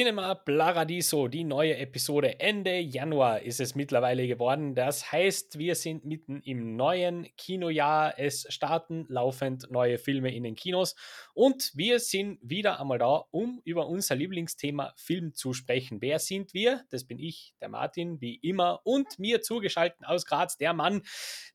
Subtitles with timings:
[0.00, 2.40] Cinema Paradiso, die neue Episode.
[2.40, 4.74] Ende Januar ist es mittlerweile geworden.
[4.74, 8.18] Das heißt, wir sind mitten im neuen Kinojahr.
[8.18, 10.94] Es starten laufend neue Filme in den Kinos
[11.34, 16.00] und wir sind wieder einmal da, um über unser Lieblingsthema Film zu sprechen.
[16.00, 16.82] Wer sind wir?
[16.88, 21.02] Das bin ich, der Martin, wie immer, und mir zugeschaltet aus Graz, der Mann,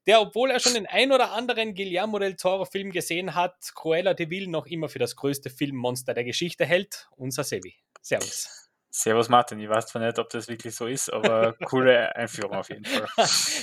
[0.06, 4.30] der, obwohl er schon den ein oder anderen Guillermo del Toro-Film gesehen hat, Cruella de
[4.30, 7.74] Vil noch immer für das größte Filmmonster der Geschichte hält, unser Sevi.
[8.06, 8.70] Servus.
[8.92, 12.70] Servus Martin, ich weiß zwar nicht, ob das wirklich so ist, aber coole Einführung auf
[12.70, 13.08] jeden Fall.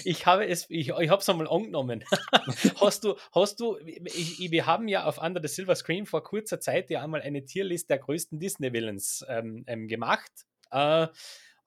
[0.05, 2.05] Ich habe es, ich, ich habe es einmal angenommen.
[2.81, 6.59] hast du, hast du, ich, wir haben ja auf Under the Silver Screen vor kurzer
[6.59, 10.33] Zeit ja einmal eine Tierlist der größten Disney-Villains ähm, ähm, gemacht.
[10.73, 11.07] Äh,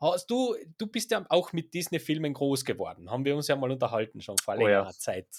[0.01, 3.71] hast du, du bist ja auch mit Disney-Filmen groß geworden, haben wir uns ja mal
[3.71, 4.91] unterhalten schon vor längerer oh ja.
[4.91, 5.29] Zeit.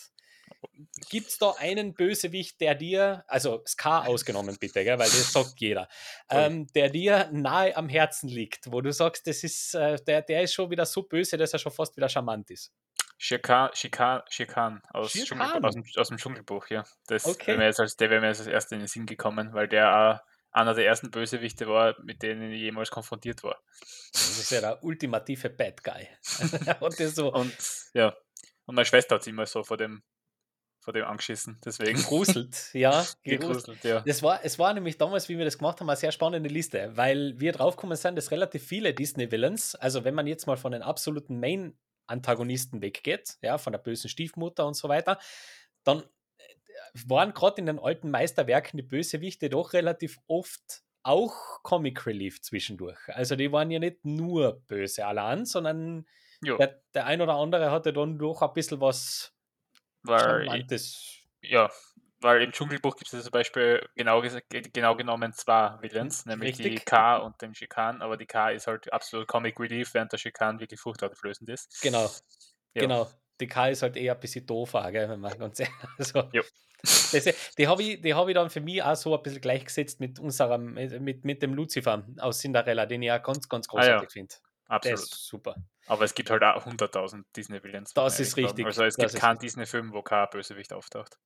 [1.08, 5.61] Gibt es da einen Bösewicht, der dir, also Ska ausgenommen bitte, gell, weil das sagt
[5.61, 5.89] jeder,
[6.30, 10.42] ähm, der dir nahe am Herzen liegt, wo du sagst, das ist, äh, der, der
[10.42, 12.72] ist schon wieder so böse, dass er schon fast wieder charmant ist?
[13.19, 15.64] Shirkan, Shirkan, Shirkan aus, Shirkan.
[15.64, 16.84] aus, dem, aus dem Dschungelbuch, ja.
[17.06, 17.48] Das okay.
[17.48, 19.69] wäre mir jetzt als, der wäre mir jetzt als erster in den Sinn gekommen, weil
[19.69, 23.61] der äh, einer der ersten Bösewichte war, mit denen ich jemals konfrontiert war.
[24.12, 26.08] Das ist ja der ultimative Bad Guy.
[26.80, 27.33] und, so.
[27.33, 27.55] und
[27.94, 28.17] ja,
[28.67, 30.02] und meine Schwester hat sich immer so vor dem
[30.87, 31.59] vor dem angeschissen.
[31.65, 31.98] Deswegen.
[31.98, 33.05] Gegruselt, ja.
[33.25, 34.03] Gegruselt, ja.
[34.03, 36.92] Das war, es war nämlich damals, wie wir das gemacht haben, eine sehr spannende Liste,
[36.95, 40.83] weil wir draufgekommen sind, dass relativ viele Disney-Villains, also wenn man jetzt mal von den
[40.83, 45.19] absoluten Main-Antagonisten weggeht, ja, von der bösen Stiefmutter und so weiter,
[45.83, 46.03] dann
[46.39, 46.45] äh,
[47.07, 53.01] waren gerade in den alten Meisterwerken die Bösewichte doch relativ oft auch Comic Relief zwischendurch.
[53.09, 56.07] Also die waren ja nicht nur böse allein, sondern
[56.42, 59.36] der, der, ein oder andere hatte dann doch ein bisschen was
[60.07, 60.67] weil,
[61.42, 61.70] ja,
[62.20, 66.80] weil im Dschungelbuch gibt es zum Beispiel genau, genau genommen zwei Villains, hm, nämlich Richtig.
[66.80, 70.19] die K und den Schikan, aber die K ist halt absolut Comic Relief, während der
[70.19, 71.80] Schikan wirklich furchteinflößend ist.
[71.83, 72.11] Genau,
[72.75, 72.83] ja.
[72.83, 73.11] genau.
[73.41, 76.23] Die K ist halt eher ein bisschen doof, gell, wenn man ganz ehrlich also,
[77.13, 80.19] das, die habe ich, hab ich dann für mich auch so ein bisschen gleichgesetzt mit
[80.19, 84.09] unserem, mit, mit dem Lucifer aus Cinderella, den ich ja ganz, ganz großartig ah, ja.
[84.09, 84.35] finde.
[84.69, 84.85] Absolut.
[84.85, 85.57] Der ist super.
[85.86, 87.95] Aber es gibt halt auch 100.000 Disney-Villains.
[87.95, 88.67] Das ist richtig.
[88.67, 91.19] Also es gibt keinen Disney-Film, wo kein Bösewicht auftaucht.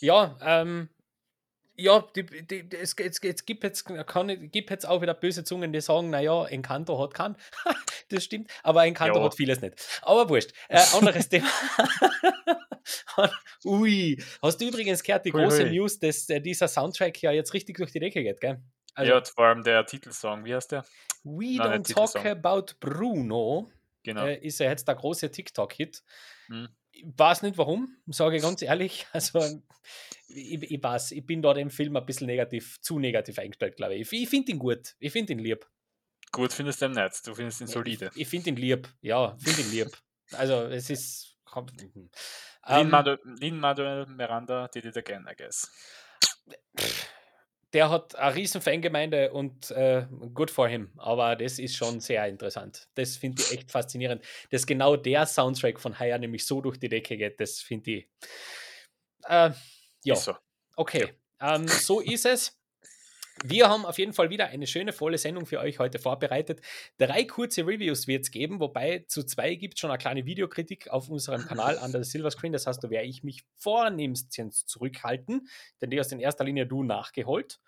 [0.00, 0.90] Ja, ähm,
[1.74, 5.72] ja, die, die, es, es, es, gibt, jetzt, kann, gibt jetzt auch wieder böse Zungen,
[5.72, 7.36] die sagen, naja, Encanto hat keinen.
[8.10, 9.24] das stimmt, aber Encanto ja.
[9.24, 9.74] hat vieles nicht.
[10.02, 10.52] Aber wurscht.
[10.68, 11.48] Äh, anderes Thema.
[13.64, 15.70] ui, hast du übrigens gehört, die ui, große ui.
[15.70, 18.62] News, dass äh, dieser Soundtrack ja jetzt richtig durch die Decke geht, gell?
[18.94, 20.84] Also, ja, vor allem der Titelsong, wie heißt der?
[21.24, 23.70] We Nein, Don't Talk About Bruno
[24.02, 24.26] genau.
[24.26, 26.02] Äh, ist ja jetzt der große TikTok-Hit.
[26.46, 26.68] Hm.
[26.90, 29.06] Ich weiß nicht warum, sage ich ganz ehrlich.
[29.12, 29.40] Also,
[30.28, 33.94] ich, ich weiß, ich bin da dem Film ein bisschen negativ, zu negativ eingestellt, glaube
[33.94, 34.12] ich.
[34.12, 35.66] Ich, ich finde ihn gut, ich finde ihn lieb.
[36.30, 38.10] Gut findest du ihn nicht, du findest ihn solide.
[38.14, 39.88] Ich, ich finde ihn lieb, ja, finde ihn lieb.
[40.32, 41.36] Also, es ist.
[43.24, 45.70] Lin-Manuel um, Miranda did it again, I guess.
[46.78, 47.11] Pff
[47.72, 50.92] der hat eine riesen Fangemeinde und äh, good for him.
[50.98, 52.88] Aber das ist schon sehr interessant.
[52.94, 54.24] Das finde ich echt faszinierend.
[54.50, 58.08] Dass genau der Soundtrack von Haya nämlich so durch die Decke geht, das finde ich.
[59.24, 59.50] Äh,
[60.04, 60.16] ja.
[60.16, 60.34] So.
[60.76, 61.14] Okay.
[61.40, 61.54] Ja.
[61.54, 62.61] Ähm, so ist es.
[63.44, 66.60] Wir haben auf jeden Fall wieder eine schöne, volle Sendung für euch heute vorbereitet.
[66.98, 70.88] Drei kurze Reviews wird es geben, wobei zu zwei gibt es schon eine kleine Videokritik
[70.88, 72.52] auf unserem Kanal Under the Silver Screen.
[72.52, 75.48] Das heißt, da werde ich mich vornehmstens zurückhalten,
[75.80, 77.58] denn die hast in erster Linie du nachgeholt.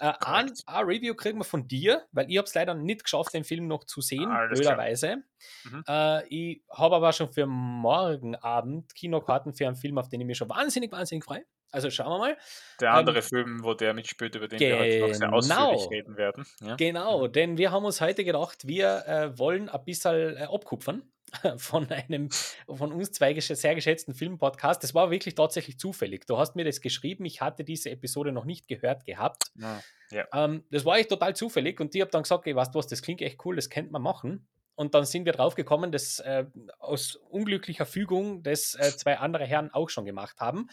[0.00, 3.32] Äh, ein, ein, Review kriegen wir von dir, weil ich habe es leider nicht geschafft,
[3.32, 5.22] den Film noch zu sehen, blöderweise.
[5.64, 5.84] Mhm.
[5.86, 10.26] Äh, ich habe aber schon für morgen Abend Kinokarten für einen Film, auf den ich
[10.26, 11.44] mich schon wahnsinnig, wahnsinnig freue.
[11.74, 12.36] Also schauen wir mal.
[12.80, 15.80] Der andere ähm, Film, wo der mitspielt, über den genau, wir heute noch sehr ausführlich
[15.80, 15.88] genau.
[15.88, 16.46] reden werden.
[16.60, 16.76] Ja?
[16.76, 17.32] Genau, mhm.
[17.32, 21.02] denn wir haben uns heute gedacht, wir äh, wollen ein bisschen äh, abkupfern
[21.56, 22.28] von einem
[22.68, 24.82] von uns zwei sehr geschätzten Filmpodcast.
[24.84, 26.26] Das war wirklich tatsächlich zufällig.
[26.26, 29.44] Du hast mir das geschrieben, ich hatte diese Episode noch nicht gehört gehabt.
[29.56, 30.26] Ja, ja.
[30.32, 32.86] Ähm, das war echt total zufällig und ich habe dann gesagt, ey, weißt du was,
[32.86, 34.46] das klingt echt cool, das könnte man machen.
[34.76, 36.46] Und dann sind wir drauf gekommen, dass äh,
[36.78, 40.68] aus unglücklicher Fügung das äh, zwei andere Herren auch schon gemacht haben.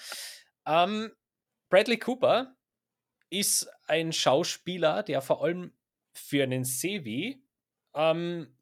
[0.65, 1.11] Ähm,
[1.69, 2.55] Bradley Cooper
[3.29, 5.73] ist ein Schauspieler, der vor allem
[6.13, 7.43] für einen Sevi
[7.95, 8.55] ähm,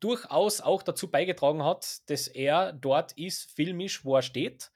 [0.00, 4.70] durchaus auch dazu beigetragen hat, dass er dort ist, filmisch, wo er steht.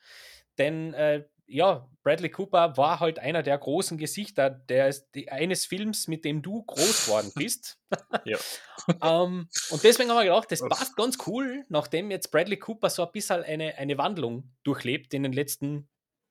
[0.59, 6.07] Denn äh, ja, Bradley Cooper war halt einer der großen Gesichter der, die, eines Films,
[6.07, 7.79] mit dem du groß geworden bist.
[8.25, 8.39] ja.
[8.87, 12.89] um, ähm, und deswegen haben wir gedacht, das passt ganz cool, nachdem jetzt Bradley Cooper
[12.89, 15.90] so ein bisschen eine, eine Wandlung durchlebt in den letzten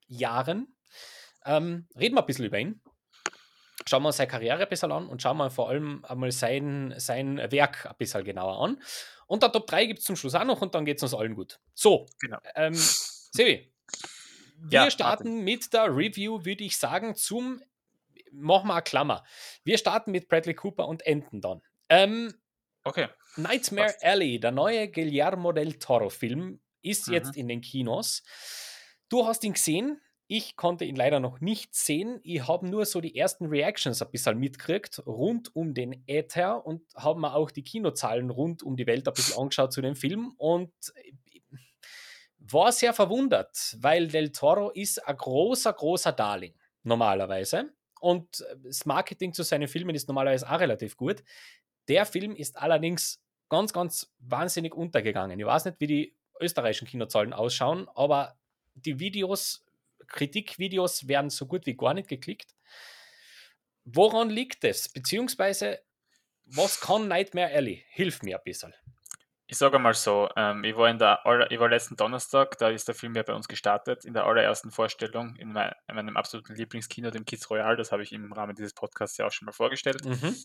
[0.09, 0.75] Jahren.
[1.45, 2.81] Ähm, reden wir ein bisschen über ihn.
[3.87, 6.93] schauen wir uns seine Karriere ein bisschen an und schauen wir vor allem einmal sein,
[6.97, 8.81] sein Werk ein bisschen genauer an.
[9.27, 11.13] Und der Top 3 gibt es zum Schluss auch noch und dann geht es uns
[11.13, 11.59] allen gut.
[11.73, 12.39] So, genau.
[12.55, 13.71] ähm, Sevi,
[14.61, 15.43] wir ja, starten Martin.
[15.43, 17.61] mit der Review, würde ich sagen, zum,
[18.31, 19.23] machen wir eine Klammer.
[19.63, 21.61] Wir starten mit Bradley Cooper und enden dann.
[21.89, 22.33] Ähm,
[22.83, 23.07] okay.
[23.37, 24.03] Nightmare Passt.
[24.03, 27.13] Alley, der neue Guillermo del Toro-Film, ist mhm.
[27.13, 28.23] jetzt in den Kinos.
[29.09, 29.99] Du hast ihn gesehen.
[30.27, 32.19] Ich konnte ihn leider noch nicht sehen.
[32.21, 36.83] Ich habe nur so die ersten Reactions ein bisschen mitgekriegt rund um den Äther und
[36.95, 40.35] habe mir auch die Kinozahlen rund um die Welt ein bisschen angeschaut zu dem Film
[40.37, 40.71] und
[42.37, 46.53] war sehr verwundert, weil Del Toro ist ein großer, großer Darling
[46.83, 51.23] normalerweise und das Marketing zu seinen Filmen ist normalerweise auch relativ gut.
[51.87, 55.39] Der Film ist allerdings ganz, ganz wahnsinnig untergegangen.
[55.39, 58.38] Ich weiß nicht, wie die österreichischen Kinozahlen ausschauen, aber
[58.85, 59.65] die Videos
[60.07, 62.55] Kritikvideos werden so gut wie gar nicht geklickt.
[63.85, 64.89] Woran liegt es?
[64.89, 65.79] Beziehungsweise,
[66.45, 67.85] was kann Nightmare Alley?
[67.89, 68.73] Hilf mir ein bisschen.
[69.47, 72.87] Ich sage mal so, ähm, ich, war in der, ich war letzten Donnerstag, da ist
[72.87, 76.53] der Film ja bei uns gestartet, in der allerersten Vorstellung in, mein, in meinem absoluten
[76.53, 77.75] Lieblingskino, dem Kids Royal.
[77.75, 80.05] Das habe ich im Rahmen dieses Podcasts ja auch schon mal vorgestellt.
[80.05, 80.35] Mhm.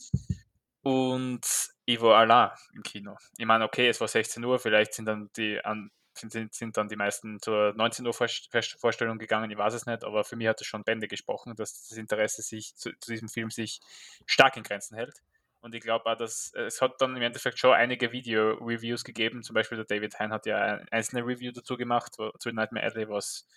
[0.81, 1.46] Und
[1.84, 3.16] ich war allein im Kino.
[3.36, 6.88] Ich meine, okay, es war 16 Uhr, vielleicht sind dann die an, sind, sind dann
[6.88, 10.61] die meisten zur 19 Uhr Vorstellung gegangen, ich weiß es nicht, aber für mich hat
[10.61, 13.81] es schon Bände gesprochen, dass das Interesse sich zu, zu diesem Film sich
[14.26, 15.22] stark in Grenzen hält.
[15.61, 19.43] Und ich glaube auch, dass es hat dann im Endeffekt schon einige Video-Reviews gegeben.
[19.43, 23.08] Zum Beispiel der David Hein hat ja ein einzelne Review dazu gemacht, zu Nightmare Alley,
[23.08, 23.49] was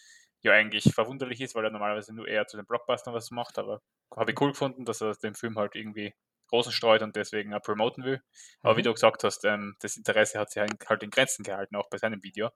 [0.41, 3.57] ja eigentlich verwunderlich ist, weil er normalerweise nur eher zu den Blockbustern was macht.
[3.57, 3.81] Aber
[4.15, 6.13] habe ich cool gefunden, dass er den Film halt irgendwie
[6.47, 8.21] großen streut und deswegen auch promoten will.
[8.61, 8.77] Aber mhm.
[8.77, 11.97] wie du gesagt hast, ähm, das Interesse hat sich halt in Grenzen gehalten, auch bei
[11.97, 12.51] seinem Video.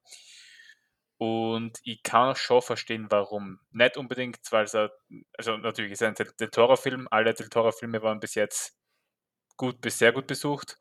[1.18, 3.60] Und ich kann auch schon verstehen, warum.
[3.70, 7.08] Nicht unbedingt, weil es, also natürlich ist ein Del Toro-Film.
[7.12, 8.76] Alle Del Toro-Filme waren bis jetzt
[9.56, 10.78] gut bis sehr gut besucht.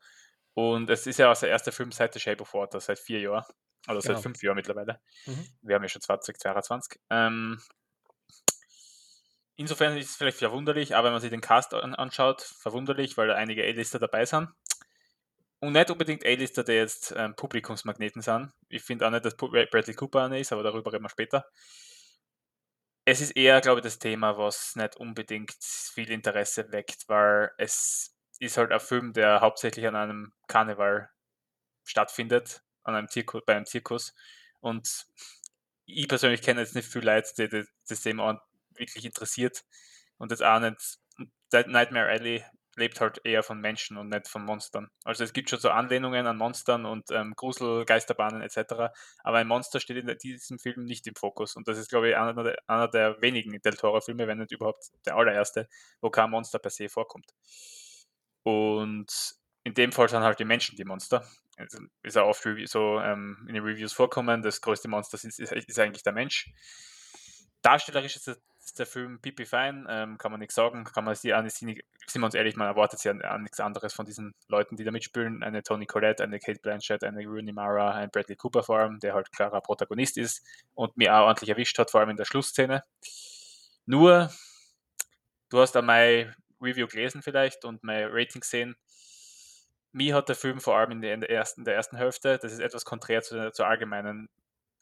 [0.55, 3.19] Und es ist ja auch der erste Film seit The Shape of Water, seit vier
[3.19, 3.45] Jahren.
[3.87, 4.15] Oder also genau.
[4.15, 4.99] seit fünf Jahren mittlerweile.
[5.27, 5.47] Mhm.
[5.61, 6.99] Wir haben ja schon 2022.
[7.11, 7.61] Ähm,
[9.61, 13.27] Insofern ist es vielleicht verwunderlich, aber wenn man sich den Cast an, anschaut, verwunderlich, weil
[13.27, 14.49] da einige A-Lister dabei sind.
[15.59, 18.51] Und nicht unbedingt A-Lister, die jetzt ähm, Publikumsmagneten sind.
[18.69, 21.45] Ich finde auch nicht, dass Bradley Cooper eine ist, aber darüber reden wir später.
[23.05, 28.17] Es ist eher, glaube ich, das Thema, was nicht unbedingt viel Interesse weckt, weil es
[28.39, 31.11] ist halt ein Film, der hauptsächlich an einem Karneval
[31.83, 34.15] stattfindet, an einem Zirkus, bei einem Zirkus.
[34.59, 35.05] Und
[35.85, 38.41] ich persönlich kenne jetzt nicht viele Leute, die das Thema
[38.81, 39.63] wirklich interessiert
[40.17, 40.99] und das auch nicht.
[41.53, 42.43] Nightmare Alley
[42.75, 44.89] lebt halt eher von Menschen und nicht von Monstern.
[45.03, 48.93] Also es gibt schon so Anlehnungen an Monstern und ähm, Grusel, Geisterbahnen etc.
[49.23, 51.55] Aber ein Monster steht in diesem Film nicht im Fokus.
[51.55, 54.85] Und das ist, glaube ich, einer der, einer der wenigen Del Toro-Filme, wenn nicht überhaupt
[55.05, 55.67] der allererste,
[55.99, 57.31] wo kein Monster per se vorkommt.
[58.43, 61.27] Und in dem Fall sind halt die Menschen die Monster.
[61.57, 64.41] Also ist auch oft so ähm, in den Reviews vorkommen.
[64.41, 66.49] Das größte Monster ist, ist, ist eigentlich der Mensch.
[67.61, 68.41] Darstellerisch ist
[68.79, 72.25] der Film Pipi Fein, ähm, kann man nichts sagen, kann man sie an sind wir
[72.25, 75.43] uns ehrlich, man erwartet sich an, an, nichts anderes von diesen Leuten, die da mitspielen.
[75.43, 79.13] Eine Toni Collette, eine Kate Blanchett, eine Rooney Mara, ein Bradley Cooper vor allem, der
[79.13, 82.83] halt klarer Protagonist ist und mir auch ordentlich erwischt hat, vor allem in der Schlussszene.
[83.85, 84.31] Nur,
[85.49, 88.75] du hast da mein Review gelesen vielleicht und mein Rating gesehen.
[89.93, 92.85] Mir hat der Film vor allem in der, ersten, der ersten Hälfte, das ist etwas
[92.85, 94.29] konträr zu, zur allgemeinen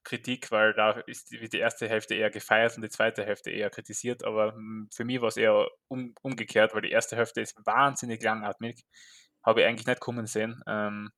[0.03, 4.23] Kritik, weil da ist die, erste Hälfte eher gefeiert und die zweite Hälfte eher kritisiert.
[4.23, 8.21] Aber hm, für mich war es eher um, umgekehrt, weil die erste Hälfte ist wahnsinnig
[8.23, 8.83] langatmig.
[9.43, 10.61] Habe ich eigentlich nicht kommen sehen.
[10.67, 11.11] Ähm,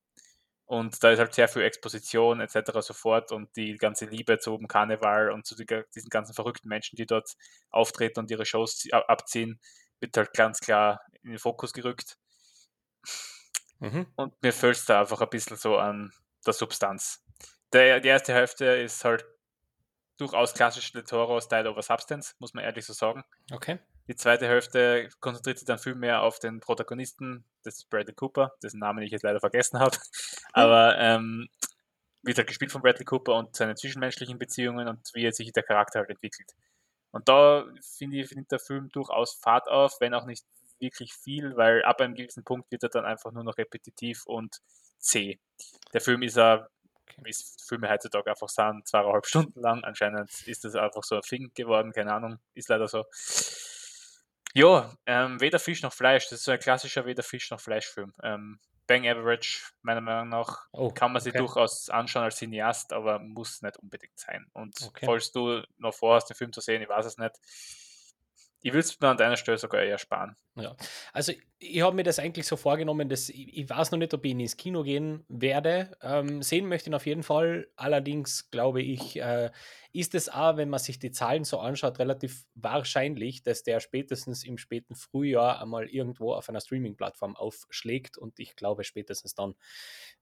[0.65, 2.79] und da ist halt sehr viel Exposition etc.
[2.79, 7.05] sofort und die ganze Liebe zum Karneval und zu die, diesen ganzen verrückten Menschen, die
[7.05, 7.35] dort
[7.71, 9.59] auftreten und ihre Shows abziehen,
[9.99, 12.17] wird halt ganz klar in den Fokus gerückt.
[13.79, 14.07] Mhm.
[14.15, 16.13] Und mir fällt es da einfach ein bisschen so an
[16.45, 17.20] der Substanz
[17.73, 19.25] der, die erste Hälfte ist halt
[20.17, 23.23] durchaus klassisch der Toro Style over Substance, muss man ehrlich so sagen.
[23.51, 23.79] Okay.
[24.07, 28.53] Die zweite Hälfte konzentriert sich dann viel mehr auf den Protagonisten, das ist Bradley Cooper,
[28.61, 29.97] dessen Namen ich jetzt leider vergessen habe.
[30.53, 31.47] Aber ähm,
[32.23, 35.63] wird halt gespielt von Bradley Cooper und seine zwischenmenschlichen Beziehungen und wie er sich der
[35.63, 36.51] Charakter halt entwickelt.
[37.11, 37.65] Und da
[37.97, 40.45] finde ich, findet der Film durchaus Fahrt auf, wenn auch nicht
[40.79, 44.61] wirklich viel, weil ab einem gewissen Punkt wird er dann einfach nur noch repetitiv und
[44.99, 45.39] zäh.
[45.93, 46.67] Der Film ist ja
[47.23, 49.83] wie es Filme heutzutage einfach sind, zweieinhalb Stunden lang.
[49.83, 53.05] Anscheinend ist das einfach so ein Fing geworden, keine Ahnung, ist leider so.
[54.53, 58.13] Ja, ähm, weder Fisch noch Fleisch, das ist so ein klassischer weder Fisch noch Fleisch-Film.
[58.21, 61.39] Ähm, Bang Average, meiner Meinung nach, oh, kann man sich okay.
[61.39, 64.47] durchaus anschauen als Cineast, aber muss nicht unbedingt sein.
[64.51, 65.05] Und okay.
[65.05, 67.39] falls du noch vorhast, den Film zu sehen, ich weiß es nicht,
[68.61, 70.35] ich würde es mir an deiner Stelle sogar eher sparen.
[70.55, 70.75] Ja,
[71.13, 74.23] also ich habe mir das eigentlich so vorgenommen, dass ich, ich, weiß noch nicht, ob
[74.23, 75.97] ich ins Kino gehen werde.
[76.01, 77.67] Ähm, sehen möchte ich ihn auf jeden Fall.
[77.75, 79.49] Allerdings glaube ich, äh,
[79.93, 84.43] ist es auch, wenn man sich die Zahlen so anschaut, relativ wahrscheinlich, dass der spätestens
[84.43, 89.55] im späten Frühjahr einmal irgendwo auf einer Streaming-Plattform aufschlägt und ich glaube, spätestens dann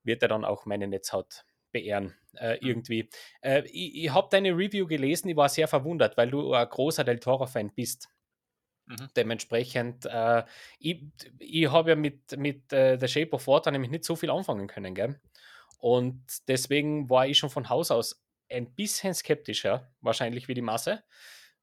[0.03, 2.67] wird er dann auch meine Netzhaut beehren, äh, mhm.
[2.67, 3.09] irgendwie.
[3.41, 7.03] Äh, ich, ich habe deine Review gelesen, ich war sehr verwundert, weil du ein großer
[7.03, 8.09] Del Toro-Fan bist.
[8.89, 9.09] Mhm.
[9.15, 10.43] Dementsprechend, äh,
[10.79, 11.03] ich,
[11.37, 14.67] ich habe ja mit, mit äh, The Shape of Water nämlich nicht so viel anfangen
[14.67, 15.21] können, gell?
[15.77, 21.03] Und deswegen war ich schon von Haus aus ein bisschen skeptischer, wahrscheinlich wie die Masse.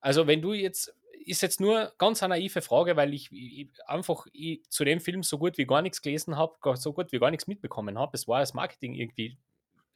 [0.00, 4.26] Also, wenn du jetzt, ist jetzt nur ganz eine naive Frage, weil ich, ich einfach
[4.33, 7.33] ich zu dem Film so gut wie gar nichts gelesen habe, so gut wie gar
[7.33, 8.12] nichts mitbekommen habe.
[8.14, 9.37] Es war das Marketing irgendwie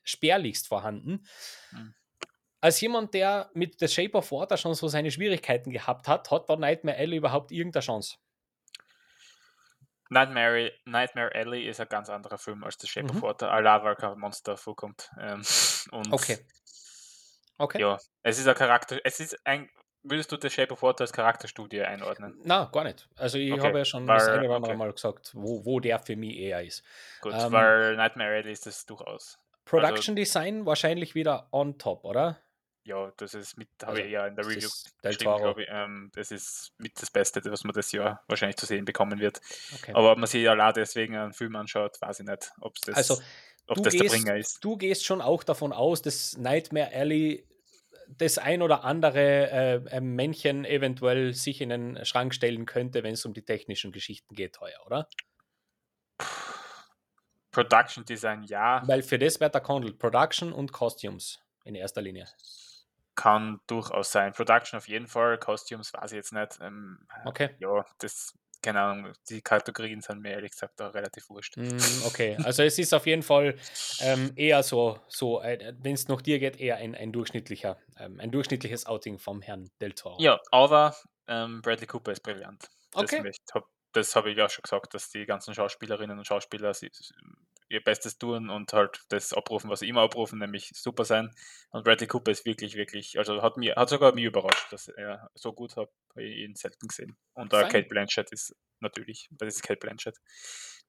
[0.03, 1.25] spärlichst vorhanden.
[1.71, 1.95] Mhm
[2.61, 6.49] als jemand, der mit The Shape of Water schon so seine Schwierigkeiten gehabt hat, hat
[6.49, 8.17] da Nightmare Alley überhaupt irgendeine Chance?
[10.11, 13.19] Nightmare, Nightmare Alley ist ein ganz anderer Film als The Shape mhm.
[13.19, 15.11] of Water, allein weil kein Monster vorkommt.
[15.19, 15.43] Ähm,
[16.11, 16.39] okay.
[17.59, 17.81] Okay.
[17.81, 19.71] Ja, es ist ein Charakter, es ist ein,
[20.03, 22.41] würdest du The Shape of Water als Charakterstudie einordnen?
[22.43, 23.09] Na, gar nicht.
[23.17, 23.63] Also ich okay.
[23.63, 24.79] habe ja schon weil, das eine oder andere okay.
[24.79, 26.83] Mal gesagt, wo, wo der für mich eher ist.
[27.21, 29.39] Gut, ähm, weil Nightmare Alley ist das durchaus.
[29.65, 32.41] Production also, Design wahrscheinlich wieder on top, oder?
[32.91, 34.69] Ja, das ist mit, habe also, ich ja in der Review
[35.03, 35.69] geschrieben, glaube ich.
[35.71, 39.41] Ähm, das ist mit das Beste, was man das Jahr wahrscheinlich zu sehen bekommen wird.
[39.77, 39.93] Okay.
[39.95, 43.23] Aber ob man sich ja deswegen einen Film anschaut, weiß ich nicht, ob das, also,
[43.69, 44.59] ob das gehst, der Bringer ist.
[44.65, 47.47] Du gehst schon auch davon aus, dass Nightmare Alley
[48.09, 53.25] das ein oder andere äh, Männchen eventuell sich in den Schrank stellen könnte, wenn es
[53.25, 55.09] um die technischen Geschichten geht, heuer, oder?
[57.53, 58.83] Production Design, ja.
[58.87, 59.99] Weil für das wird er gehandelt.
[59.99, 62.27] Production und Costumes in erster Linie
[63.21, 64.33] kann durchaus sein.
[64.33, 66.59] Production auf jeden Fall, Costumes weiß ich jetzt nicht.
[66.63, 67.51] Ähm, okay.
[67.59, 71.59] Ja, das, keine Ahnung, die Kategorien sind mir ehrlich gesagt auch relativ wurscht.
[71.59, 73.57] Mm, okay, also es ist auf jeden Fall
[74.01, 78.19] ähm, eher so, so äh, wenn es nach dir geht, eher ein, ein durchschnittlicher, ähm,
[78.21, 80.17] ein durchschnittliches Outing vom Herrn Del Toro.
[80.19, 80.97] Ja, aber
[81.29, 82.71] ähm, Bradley Cooper ist brillant.
[82.95, 83.31] Okay.
[83.93, 86.73] Das, habe ich ja schon gesagt, dass die ganzen Schauspielerinnen und Schauspieler
[87.71, 91.31] ihr Bestes tun und halt das abrufen, was sie immer abrufen, nämlich super sein.
[91.71, 95.31] Und Bradley Cooper ist wirklich, wirklich, also hat mir, hat sogar mich überrascht, dass er
[95.35, 97.17] so gut hat, habe ich ihn selten gesehen.
[97.35, 100.17] Und äh, Kate Blanchett ist natürlich, das ist Kate Blanchett,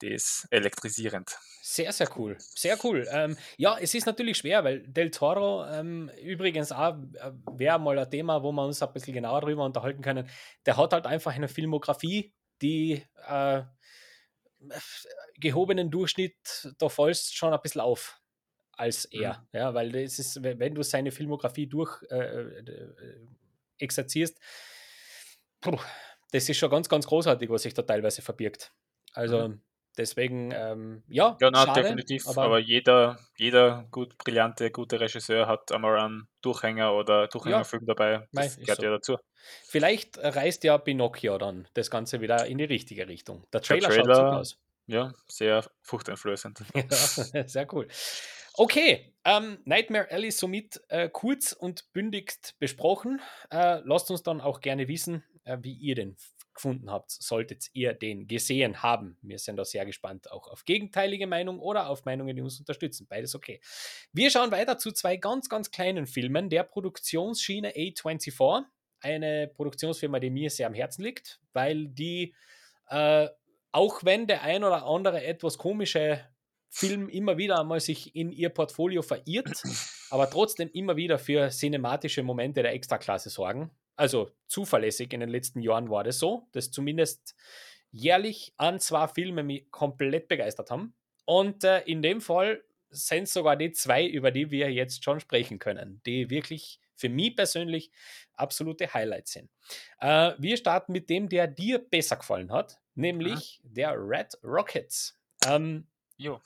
[0.01, 1.37] die ist elektrisierend.
[1.61, 2.35] Sehr, sehr cool.
[2.39, 3.07] Sehr cool.
[3.11, 7.99] Ähm, ja, es ist natürlich schwer, weil Del Toro ähm, übrigens auch äh, wäre mal
[7.99, 10.27] ein Thema, wo wir uns ein bisschen genauer darüber unterhalten können.
[10.65, 13.61] Der hat halt einfach eine Filmografie, die äh,
[15.39, 18.21] gehobenen Durchschnitt, da fallst schon ein bisschen auf
[18.73, 19.39] als er.
[19.51, 19.59] Mhm.
[19.59, 23.27] Ja, weil das ist, wenn du seine Filmografie durch äh, äh,
[23.77, 24.39] exerzierst,
[25.59, 25.77] puh,
[26.31, 28.71] das ist schon ganz, ganz großartig, was sich da teilweise verbirgt.
[29.13, 29.61] Also mhm.
[29.97, 32.27] Deswegen, ähm, ja, ja na, schade, definitiv.
[32.27, 37.93] Aber, aber, jeder, jeder gut brillante, gute Regisseur hat einmal einen Durchhänger oder Durchhängerfilm ja,
[37.93, 38.27] dabei.
[38.31, 38.83] Das gehört so.
[38.83, 39.17] ja dazu.
[39.65, 43.45] Vielleicht reißt ja Pinocchio dann das Ganze wieder in die richtige Richtung.
[43.53, 44.57] Der Trailer, Der Trailer schaut super aus.
[44.87, 46.63] Ja, sehr fruchteinflößend.
[47.33, 47.87] ja, sehr cool.
[48.55, 53.21] Okay, ähm, Nightmare Alley somit äh, kurz und bündigst besprochen.
[53.49, 56.17] Äh, lasst uns dann auch gerne wissen, äh, wie ihr den
[56.53, 59.17] gefunden habt, solltet ihr den gesehen haben.
[59.21, 63.07] Wir sind da sehr gespannt auch auf gegenteilige Meinungen oder auf Meinungen, die uns unterstützen.
[63.07, 63.61] Beides okay.
[64.11, 68.63] Wir schauen weiter zu zwei ganz, ganz kleinen Filmen der Produktionsschiene A24.
[68.99, 72.35] Eine Produktionsfirma, die mir sehr am Herzen liegt, weil die
[72.89, 73.27] äh,
[73.71, 76.25] auch wenn der ein oder andere etwas komische
[76.69, 79.63] Film immer wieder einmal sich in ihr Portfolio verirrt,
[80.09, 83.71] aber trotzdem immer wieder für cinematische Momente der Extraklasse sorgen.
[84.01, 87.35] Also zuverlässig in den letzten Jahren war das so, dass zumindest
[87.91, 90.95] jährlich an zwei Filme mich komplett begeistert haben.
[91.25, 95.19] Und äh, in dem Fall sind es sogar die zwei, über die wir jetzt schon
[95.19, 97.91] sprechen können, die wirklich für mich persönlich
[98.33, 99.51] absolute Highlights sind.
[99.99, 103.73] Äh, wir starten mit dem, der dir besser gefallen hat, nämlich mhm.
[103.75, 105.15] der Red Rockets.
[105.45, 105.85] Ähm,
[106.17, 106.41] jo.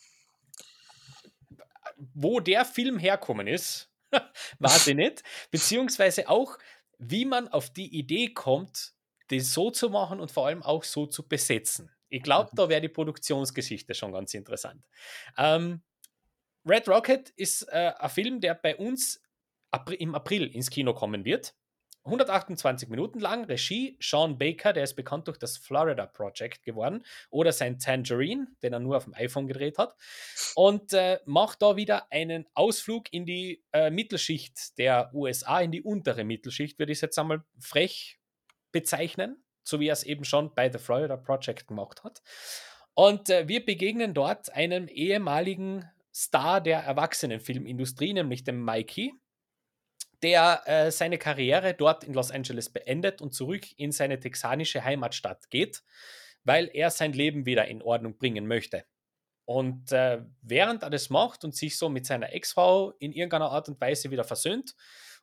[2.13, 3.89] Wo der Film herkommen ist,
[4.59, 5.23] weiß ich nicht.
[5.51, 6.57] Beziehungsweise auch,
[6.99, 8.93] wie man auf die Idee kommt,
[9.29, 11.91] das so zu machen und vor allem auch so zu besetzen.
[12.09, 12.55] Ich glaube, mhm.
[12.55, 14.83] da wäre die Produktionsgeschichte schon ganz interessant.
[15.37, 15.81] Ähm,
[16.65, 19.21] Red Rocket ist äh, ein Film, der bei uns
[19.97, 21.55] im April ins Kino kommen wird.
[22.05, 27.51] 128 Minuten lang, Regie Sean Baker, der ist bekannt durch das Florida Project geworden, oder
[27.51, 29.95] sein Tangerine, den er nur auf dem iPhone gedreht hat,
[30.55, 35.81] und äh, macht da wieder einen Ausflug in die äh, Mittelschicht der USA, in die
[35.81, 38.19] untere Mittelschicht, würde ich jetzt einmal frech
[38.71, 42.21] bezeichnen, so wie er es eben schon bei The Florida Project gemacht hat.
[42.93, 49.13] Und äh, wir begegnen dort einem ehemaligen Star der Erwachsenenfilmindustrie, nämlich dem Mikey,
[50.25, 55.51] der äh, seine Karriere dort in Los Angeles beendet und zurück in seine texanische Heimatstadt
[55.51, 55.83] geht,
[56.43, 58.85] weil er sein Leben wieder in Ordnung bringen möchte.
[59.45, 63.69] Und äh, während er das macht und sich so mit seiner Ex-Frau in irgendeiner Art
[63.69, 64.73] und Weise wieder versöhnt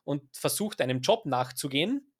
[0.05, 2.13] und versucht, einem Job nachzugehen,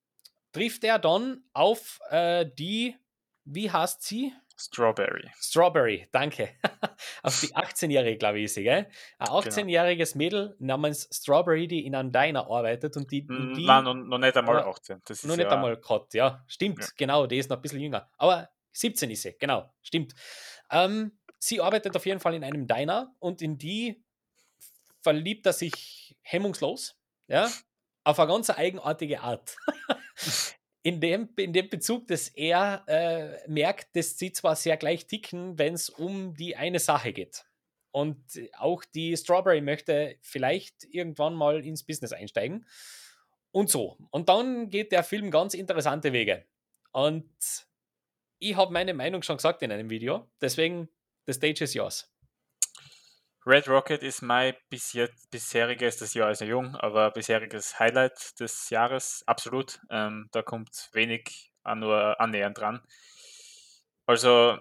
[0.52, 2.98] trifft er dann auf äh, die,
[3.46, 4.34] wie heißt sie?
[4.65, 5.29] Strawberry.
[5.39, 6.50] Strawberry, danke.
[7.24, 8.88] auf die 18-Jährige, glaube ich, ist sie, gell?
[9.17, 10.17] Ein 18-jähriges genau.
[10.17, 13.27] Mädel namens Strawberry, die in einem Diner arbeitet und die.
[13.27, 15.01] Und die Nein, noch, noch nicht einmal 18.
[15.05, 16.43] Das noch nicht ja einmal gerade, ja.
[16.48, 16.88] Stimmt, ja.
[16.96, 18.10] genau, die ist noch ein bisschen jünger.
[18.17, 20.13] Aber 17 ist sie, genau, stimmt.
[20.72, 24.01] Ähm, sie arbeitet auf jeden Fall in einem Diner und in die
[25.01, 27.51] verliebt er sich hemmungslos, ja,
[28.05, 29.58] auf eine ganz eigenartige Art.
[30.84, 35.58] in, dem, in dem Bezug, dass er äh, merkt, dass sie zwar sehr gleich ticken,
[35.58, 37.46] wenn es um die eine Sache geht.
[37.92, 38.20] Und
[38.58, 42.66] auch die Strawberry möchte vielleicht irgendwann mal ins Business einsteigen.
[43.52, 43.98] Und so.
[44.10, 46.46] Und dann geht der Film ganz interessante Wege.
[46.92, 47.32] Und
[48.40, 50.30] ich habe meine Meinung schon gesagt in einem Video.
[50.42, 50.90] Deswegen,
[51.28, 52.12] the stage is yours.
[53.46, 58.70] Red Rocket ist mein bisher, bisheriges, das Jahr ist ja jung, aber bisheriges Highlight des
[58.70, 59.80] Jahres, absolut.
[59.90, 62.82] Ähm, da kommt wenig an, nur annähernd dran.
[64.06, 64.58] Also,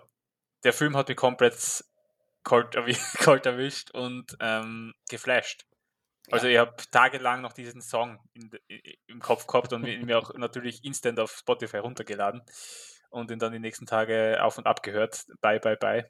[0.64, 1.84] der Film hat mich komplett
[2.42, 2.76] kalt,
[3.18, 5.64] kalt erwischt und ähm, geflasht.
[6.30, 6.52] Also ja.
[6.52, 8.50] ich habe tagelang noch diesen Song in,
[9.06, 12.42] im Kopf gehabt und mir auch natürlich instant auf Spotify runtergeladen
[13.10, 15.26] und ihn dann die nächsten Tage auf und ab gehört.
[15.40, 16.08] Bye, bye, bye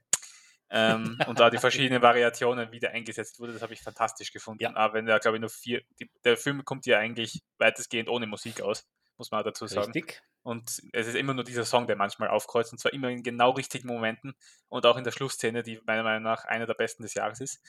[0.74, 4.62] ähm, und da die verschiedenen Variationen wieder eingesetzt wurde, das habe ich fantastisch gefunden.
[4.62, 4.74] Ja.
[4.74, 8.26] Aber wenn da, glaube ich, nur vier, die, der Film kommt ja eigentlich weitestgehend ohne
[8.26, 8.86] Musik aus,
[9.18, 9.92] muss man dazu sagen.
[9.92, 10.22] Richtig.
[10.42, 13.50] Und es ist immer nur dieser Song, der manchmal aufkreuzt, und zwar immer in genau
[13.50, 14.34] richtigen Momenten
[14.68, 17.62] und auch in der Schlussszene, die meiner Meinung nach einer der besten des Jahres ist.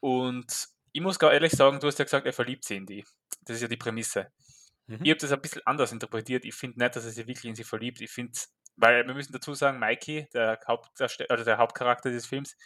[0.00, 3.04] Und ich muss gar ehrlich sagen, du hast ja gesagt, er verliebt sie in die.
[3.42, 4.30] Das ist ja die Prämisse.
[4.86, 4.98] Mhm.
[5.02, 6.44] Ich habe das ein bisschen anders interpretiert.
[6.44, 8.00] Ich finde nicht, dass er sich wirklich in sie verliebt.
[8.00, 8.38] Ich finde,
[8.76, 12.56] weil wir müssen dazu sagen, Mikey, der, also der Hauptcharakter dieses Films,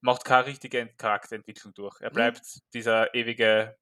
[0.00, 2.00] macht keine richtige Charakterentwicklung durch.
[2.00, 2.14] Er mhm.
[2.14, 2.60] bleibt mhm.
[2.72, 3.76] dieser ewige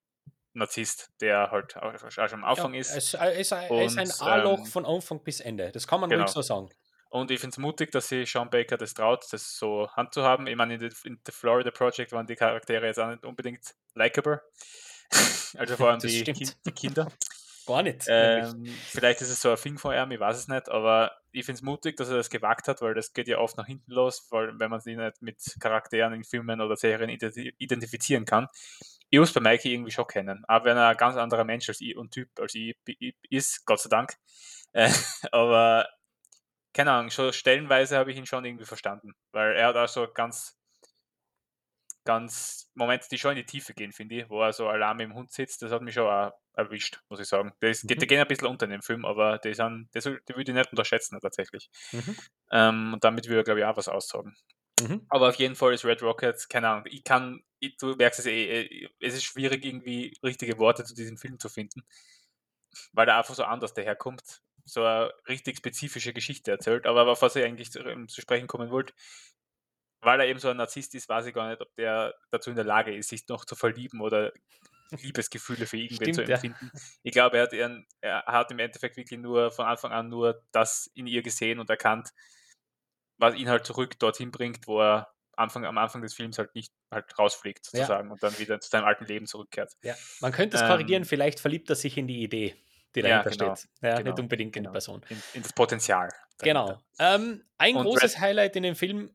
[0.53, 2.97] Narzisst, der halt auch schon am Anfang ja, ist.
[2.97, 5.71] Es, ist ein, und, ist ein A-Loch ähm, von Anfang bis Ende.
[5.71, 6.23] Das kann man genau.
[6.23, 6.71] ruhig so sagen.
[7.11, 10.47] Und ich finde es mutig, dass sie Sean Baker das traut, das so handzuhaben.
[10.47, 14.43] Ich meine, in The Florida Project waren die Charaktere jetzt auch nicht unbedingt likable.
[15.57, 17.13] also vor allem die, die, Kinder.
[17.67, 18.05] Gar nicht.
[18.09, 21.45] Ähm, vielleicht ist es so ein Fing von ihm, ich weiß es nicht, aber ich
[21.45, 23.91] finde es mutig, dass er das gewagt hat, weil das geht ja oft nach hinten
[23.91, 28.47] los, weil wenn man sich nicht mit Charakteren in Filmen oder Serien identifizieren kann.
[29.11, 31.81] Ich muss bei Mikey irgendwie schon kennen, auch wenn er ein ganz anderer Mensch als
[31.81, 32.77] ich und Typ als ich
[33.31, 34.15] ist, Gott sei Dank.
[34.73, 34.91] Äh,
[35.33, 35.89] aber
[36.73, 40.07] keine Ahnung, schon stellenweise habe ich ihn schon irgendwie verstanden, weil er hat auch so
[40.13, 40.57] ganz
[42.05, 45.15] ganz Momente, die schon in die Tiefe gehen, finde ich, wo er so mit dem
[45.15, 47.53] Hund sitzt, das hat mich schon auch erwischt, muss ich sagen.
[47.61, 47.89] Das, mhm.
[47.89, 50.51] Die, die gehen ein bisschen unter in dem Film, aber die, sind, die, die würde
[50.51, 51.71] ich nicht unterschätzen tatsächlich.
[51.93, 52.17] Mhm.
[52.51, 54.35] Ähm, und damit würde er, glaube ich, auch was aussagen.
[54.81, 55.07] Mhm.
[55.09, 58.27] Aber auf jeden Fall ist Red Rocket, keine Ahnung, ich kann, ich, du merkst es
[58.27, 61.83] eh, eh, es ist schwierig, irgendwie richtige Worte zu diesem Film zu finden,
[62.93, 66.87] weil er einfach so anders daherkommt, so eine richtig spezifische Geschichte erzählt.
[66.87, 68.93] Aber auf was ich eigentlich zu, ähm, zu sprechen kommen wollte,
[70.01, 72.57] weil er eben so ein Narzisst ist, weiß ich gar nicht, ob der dazu in
[72.57, 74.33] der Lage ist, sich noch zu verlieben oder
[74.91, 76.71] Liebesgefühle für irgendwen Stimmt, zu empfinden.
[76.73, 76.81] Ja.
[77.03, 80.43] Ich glaube, er hat, ihren, er hat im Endeffekt wirklich nur von Anfang an nur
[80.53, 82.11] das in ihr gesehen und erkannt,
[83.19, 86.73] was ihn halt zurück dorthin bringt, wo er Anfang, am Anfang des Films halt nicht
[86.91, 88.13] halt rausfliegt, sozusagen, ja.
[88.13, 89.73] und dann wieder zu seinem alten Leben zurückkehrt.
[89.83, 89.95] Ja.
[90.21, 92.57] Man könnte es ähm, korrigieren, vielleicht verliebt er sich in die Idee,
[92.95, 93.71] die dahinter ja, genau, steht.
[93.83, 94.69] Ja, genau, nicht unbedingt genau.
[94.69, 95.03] in die Person.
[95.09, 96.09] In, in das Potenzial.
[96.39, 96.81] Dahinter.
[96.99, 97.15] Genau.
[97.15, 99.11] Ähm, ein und großes Red Highlight in dem Film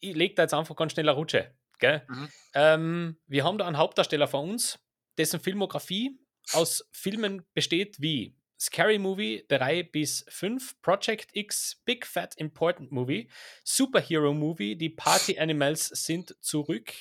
[0.00, 1.54] ich lege da jetzt einfach ganz schnell eine Rutsche.
[1.82, 2.28] Mhm.
[2.54, 4.78] Ähm, wir haben da einen Hauptdarsteller von uns,
[5.18, 6.18] dessen Filmografie
[6.52, 13.28] aus Filmen besteht wie Scary Movie 3 bis 5, Project X, Big Fat Important Movie,
[13.64, 16.92] Superhero Movie, die Party Animals sind zurück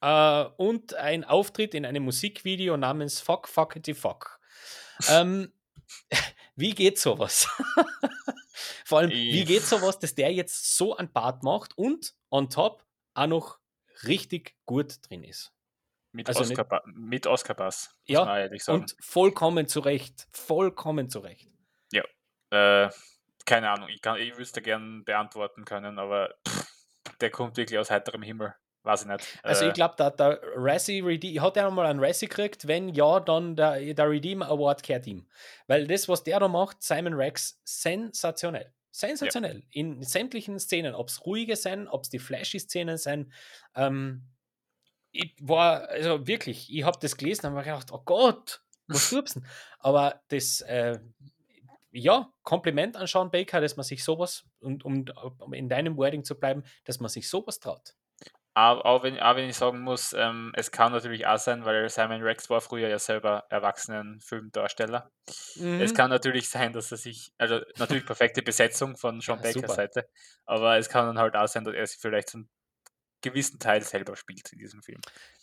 [0.00, 4.40] äh, und ein Auftritt in einem Musikvideo namens Fuck Fuckity Fuck.
[5.08, 5.52] ähm,
[6.56, 7.48] wie geht sowas?
[8.84, 12.84] Vor allem, wie geht sowas, dass der jetzt so ein Bart macht und on top
[13.14, 13.58] auch noch
[14.04, 15.52] richtig gut drin ist?
[16.16, 20.26] Mit, also Oscar, mit Oscar Bass, ja, und vollkommen zurecht.
[20.32, 21.50] Vollkommen zurecht.
[21.92, 22.04] Ja,
[22.50, 22.90] äh,
[23.44, 26.66] keine Ahnung, ich, kann, ich wüsste gern beantworten können, aber pff,
[27.20, 28.54] der kommt wirklich aus heiterem Himmel.
[28.86, 29.38] weiß ich nicht.
[29.42, 32.66] Also äh, ich glaube, der, der Razzie Redeem, hat er mal einen Razzie gekriegt?
[32.66, 35.28] Wenn ja, dann der, der Redeem Award kehrt ihm.
[35.66, 38.72] Weil das, was der da macht, Simon Rex, sensationell.
[38.90, 39.58] Sensationell.
[39.58, 39.66] Ja.
[39.72, 43.30] In sämtlichen Szenen, ob es ruhige sind, ob es die flashy Szenen sind.
[43.74, 44.22] Ähm,
[45.16, 49.22] ich war, also wirklich, ich habe das gelesen und habe gedacht, oh Gott, was du
[49.78, 50.98] Aber das, äh,
[51.90, 55.06] ja, Kompliment an Sean Baker, dass man sich sowas, und um,
[55.38, 57.94] um in deinem Wording zu bleiben, dass man sich sowas traut.
[58.58, 61.90] Auch, auch, wenn, auch wenn ich sagen muss, ähm, es kann natürlich auch sein, weil
[61.90, 65.10] Simon Rex war früher ja selber Erwachsenen-Filmdarsteller.
[65.56, 65.80] Mhm.
[65.82, 69.74] Es kann natürlich sein, dass er sich, also natürlich perfekte Besetzung von Sean ja, Bakers
[69.74, 70.08] Seite,
[70.46, 72.48] aber es kann dann halt auch sein, dass er sich vielleicht einen
[73.26, 75.00] gewissen Teil selber spielt in diesem Film.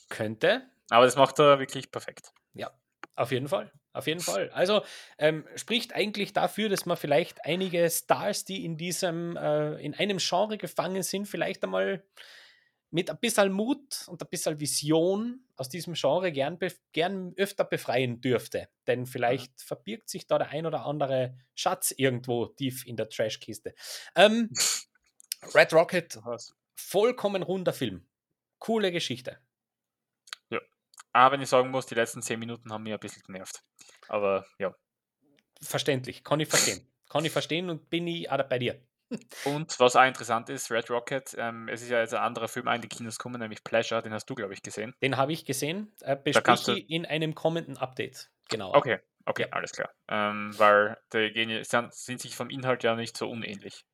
[0.09, 0.69] Könnte.
[0.89, 2.31] Aber das macht er wirklich perfekt.
[2.53, 2.71] Ja,
[3.15, 3.71] auf jeden Fall.
[3.93, 4.49] Auf jeden Fall.
[4.49, 4.81] Also
[5.19, 10.17] ähm, spricht eigentlich dafür, dass man vielleicht einige Stars, die in diesem, äh, in einem
[10.17, 12.03] Genre gefangen sind, vielleicht einmal
[12.89, 16.59] mit ein bisschen Mut und ein bisschen Vision aus diesem Genre gern,
[16.91, 18.67] gern öfter befreien dürfte.
[18.87, 23.73] Denn vielleicht verbirgt sich da der ein oder andere Schatz irgendwo tief in der Trashkiste.
[24.15, 24.49] Ähm,
[25.55, 26.19] Red Rocket,
[26.75, 28.05] vollkommen runder Film.
[28.59, 29.39] Coole Geschichte.
[31.13, 33.63] Aber wenn ich sagen muss, die letzten zehn Minuten haben mich ein bisschen genervt.
[34.09, 34.75] Aber ja.
[35.61, 36.85] Verständlich, kann ich verstehen.
[37.07, 38.81] kann ich verstehen und bin ich auch bei dir.
[39.45, 42.67] Und was auch interessant ist, Red Rocket, ähm, es ist ja jetzt ein anderer Film
[42.67, 44.95] in die Kinos gekommen, nämlich Pleasure, den hast du, glaube ich, gesehen.
[45.03, 48.31] Den habe ich gesehen, äh, bespreche ich in einem kommenden Update.
[48.49, 48.73] Genau.
[48.73, 49.49] Okay, okay, ja.
[49.51, 49.93] alles klar.
[50.07, 53.85] Ähm, weil die gehen, sind, sind sich vom Inhalt ja nicht so unähnlich.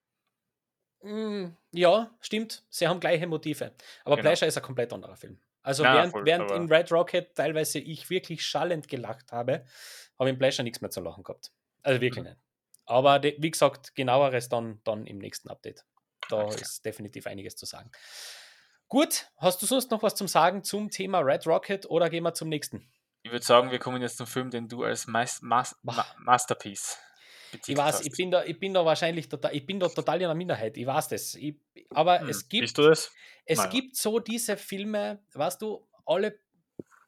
[1.02, 2.64] Mm, ja, stimmt.
[2.70, 3.72] Sie haben gleiche Motive.
[4.04, 4.30] Aber genau.
[4.30, 5.40] Pleasure ist ein komplett anderer Film.
[5.62, 9.66] Also Na, während, voll, während in Red Rocket teilweise ich wirklich schallend gelacht habe,
[10.18, 11.52] habe ich im Pleasure nichts mehr zu lachen gehabt.
[11.84, 12.32] Also wirklich mhm.
[12.32, 12.42] nicht.
[12.86, 15.86] Aber de, wie gesagt, genaueres dann, dann im nächsten Update.
[16.30, 16.62] Da okay.
[16.62, 17.92] ist definitiv einiges zu sagen.
[18.88, 22.34] Gut, hast du sonst noch was zum Sagen zum Thema Red Rocket oder gehen wir
[22.34, 22.90] zum nächsten?
[23.22, 26.98] Ich würde sagen, wir kommen jetzt zum Film, den du als Mas Mas Ma Masterpiece
[27.68, 30.28] ich weiß, ich bin, da, ich bin da wahrscheinlich total, ich bin da total in
[30.28, 31.36] der Minderheit, ich weiß das.
[31.36, 31.56] Ich,
[31.92, 32.78] aber hm, es gibt.
[33.46, 33.70] Es naja.
[33.72, 36.40] gibt so diese Filme, weißt du, alle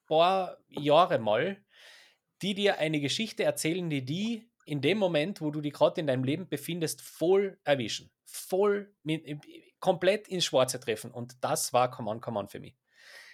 [0.08, 1.64] paar Jahre mal,
[2.42, 6.08] die dir eine Geschichte erzählen, die die in dem Moment, wo du dich gerade in
[6.08, 8.12] deinem Leben befindest, voll erwischen.
[8.26, 9.26] Voll mit,
[9.80, 11.12] komplett ins Schwarze treffen.
[11.12, 12.76] Und das war Come On, Come On für mich.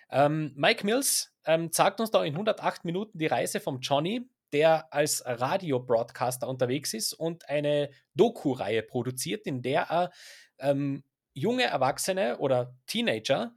[0.10, 4.94] Ähm, Mike Mills ähm, zeigt uns da in 108 Minuten die Reise vom Johnny, der
[4.94, 10.12] als Radio-Broadcaster unterwegs ist und eine Doku-Reihe produziert, in der er
[10.60, 13.54] ähm, junge Erwachsene oder Teenager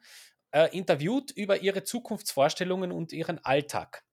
[0.53, 4.05] äh, interviewt über ihre Zukunftsvorstellungen und ihren Alltag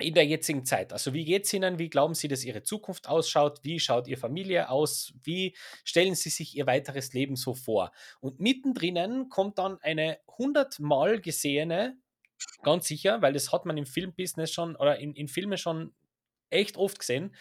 [0.00, 0.92] in der jetzigen Zeit.
[0.92, 1.78] Also wie geht es Ihnen?
[1.78, 3.60] Wie glauben Sie, dass Ihre Zukunft ausschaut?
[3.62, 5.12] Wie schaut Ihre Familie aus?
[5.22, 7.92] Wie stellen Sie sich Ihr weiteres Leben so vor?
[8.20, 11.98] Und mittendrin kommt dann eine hundertmal gesehene,
[12.62, 15.94] ganz sicher, weil das hat man im Filmbusiness schon oder in, in Filmen schon
[16.50, 17.34] echt oft gesehen,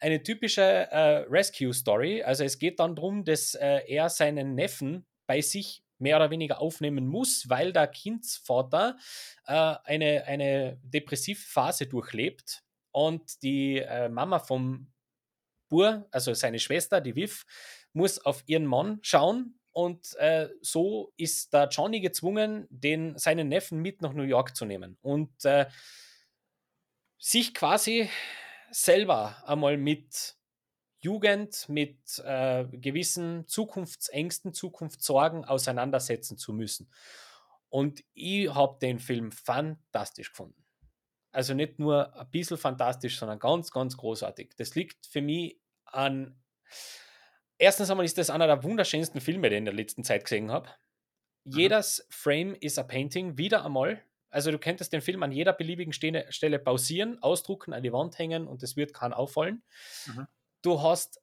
[0.00, 2.22] eine typische äh, Rescue-Story.
[2.22, 6.60] Also es geht dann darum, dass äh, er seinen Neffen bei sich mehr oder weniger
[6.60, 8.98] aufnehmen muss, weil der Kindsvater
[9.46, 14.92] äh, eine, eine depressive Phase durchlebt und die äh, Mama vom
[15.68, 17.44] Bur, also seine Schwester, die Viv,
[17.92, 23.82] muss auf ihren Mann schauen und äh, so ist der Johnny gezwungen, den, seinen Neffen
[23.82, 25.66] mit nach New York zu nehmen und äh,
[27.18, 28.08] sich quasi
[28.70, 30.34] selber einmal mit
[31.00, 36.90] Jugend, mit äh, gewissen Zukunftsängsten, Zukunftssorgen auseinandersetzen zu müssen.
[37.68, 40.64] Und ich habe den Film fantastisch gefunden.
[41.32, 44.54] Also nicht nur ein bisschen fantastisch, sondern ganz, ganz großartig.
[44.56, 46.42] Das liegt für mich an.
[47.58, 50.50] Erstens einmal ist das einer der wunderschönsten Filme, die ich in der letzten Zeit gesehen
[50.50, 50.68] habe.
[51.44, 51.58] Mhm.
[51.58, 54.02] Jedes Frame ist ein Painting, wieder einmal.
[54.30, 58.46] Also du könntest den Film an jeder beliebigen Stelle pausieren, ausdrucken, an die Wand hängen
[58.46, 59.62] und es wird keinen auffallen.
[60.06, 60.26] Mhm.
[60.62, 61.22] Du hast,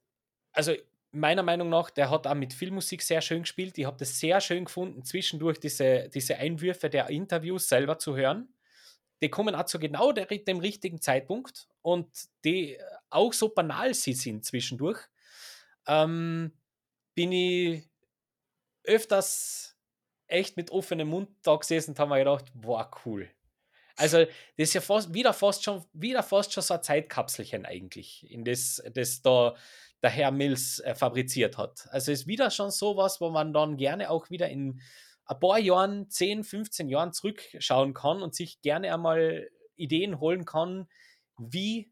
[0.52, 0.74] also
[1.12, 3.78] meiner Meinung nach, der hat auch mit Filmmusik sehr schön gespielt.
[3.78, 8.48] Ich habe das sehr schön gefunden, zwischendurch diese, diese Einwürfe der Interviews selber zu hören.
[9.22, 12.08] Die kommen auch zu genau der, dem richtigen Zeitpunkt und
[12.44, 12.78] die
[13.10, 14.98] auch so banal sie sind zwischendurch.
[15.86, 16.52] Ähm,
[17.14, 17.88] bin ich
[18.84, 19.76] öfters
[20.26, 23.30] echt mit offenem Mund da gesessen und haben mir gedacht, boah, cool.
[23.96, 28.28] Also, das ist ja fast, wieder fast schon, wieder fast schon so ein Zeitkapselchen eigentlich,
[28.28, 29.54] in das, das da
[30.04, 31.88] der Herr Mills äh, fabriziert hat.
[31.90, 34.82] Also ist wieder schon sowas, wo man dann gerne auch wieder in
[35.24, 40.88] ein paar Jahren, 10, 15 Jahren zurückschauen kann und sich gerne einmal Ideen holen kann,
[41.38, 41.90] wie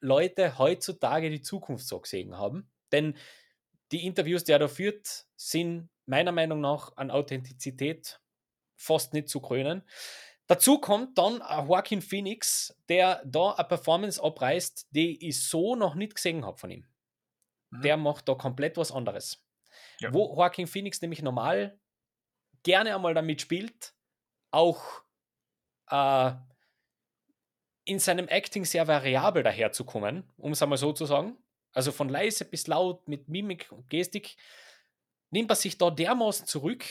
[0.00, 2.70] Leute heutzutage die Zukunft so gesehen haben.
[2.92, 3.16] Denn
[3.92, 8.20] die Interviews, die er da führt, sind meiner Meinung nach an Authentizität
[8.76, 9.82] fast nicht zu krönen.
[10.46, 16.14] Dazu kommt dann Joaquin Phoenix, der da eine Performance abreißt, die ich so noch nicht
[16.14, 16.86] gesehen habe von ihm.
[17.70, 17.82] Mhm.
[17.82, 19.44] Der macht da komplett was anderes.
[20.00, 20.12] Ja.
[20.14, 21.78] Wo Joaquin Phoenix nämlich normal
[22.62, 23.94] gerne einmal damit spielt,
[24.50, 25.02] auch
[25.90, 26.32] äh,
[27.84, 31.36] in seinem Acting sehr variabel daherzukommen, um es einmal so zu sagen.
[31.72, 34.36] Also von leise bis laut mit Mimik und Gestik
[35.30, 36.84] nimmt er sich da dermaßen zurück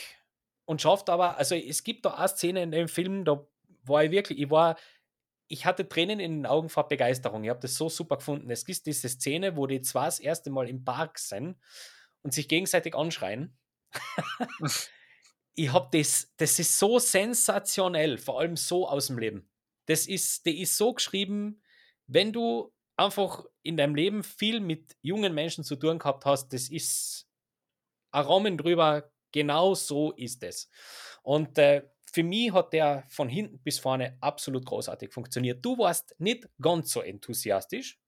[0.64, 3.46] und schafft aber, also es gibt da eine Szene in dem Film, da
[3.84, 4.76] war ich wirklich, ich war,
[5.48, 7.42] ich hatte Tränen in den Augen vor Begeisterung.
[7.42, 8.50] Ich habe das so super gefunden.
[8.50, 11.56] Es gibt diese Szene, wo die zwei das erste Mal im Park sind
[12.22, 13.56] und sich gegenseitig anschreien.
[15.54, 19.50] ich habe das, das ist so sensationell, vor allem so aus dem Leben.
[19.86, 21.62] Das ist, der ist so geschrieben,
[22.06, 26.68] wenn du einfach in deinem Leben viel mit jungen Menschen zu tun gehabt hast, das
[26.68, 27.26] ist
[28.10, 30.68] ein Rahmen drüber, genau so ist es.
[31.22, 35.64] Und äh, für mich hat der von hinten bis vorne absolut großartig funktioniert.
[35.64, 37.98] Du warst nicht ganz so enthusiastisch,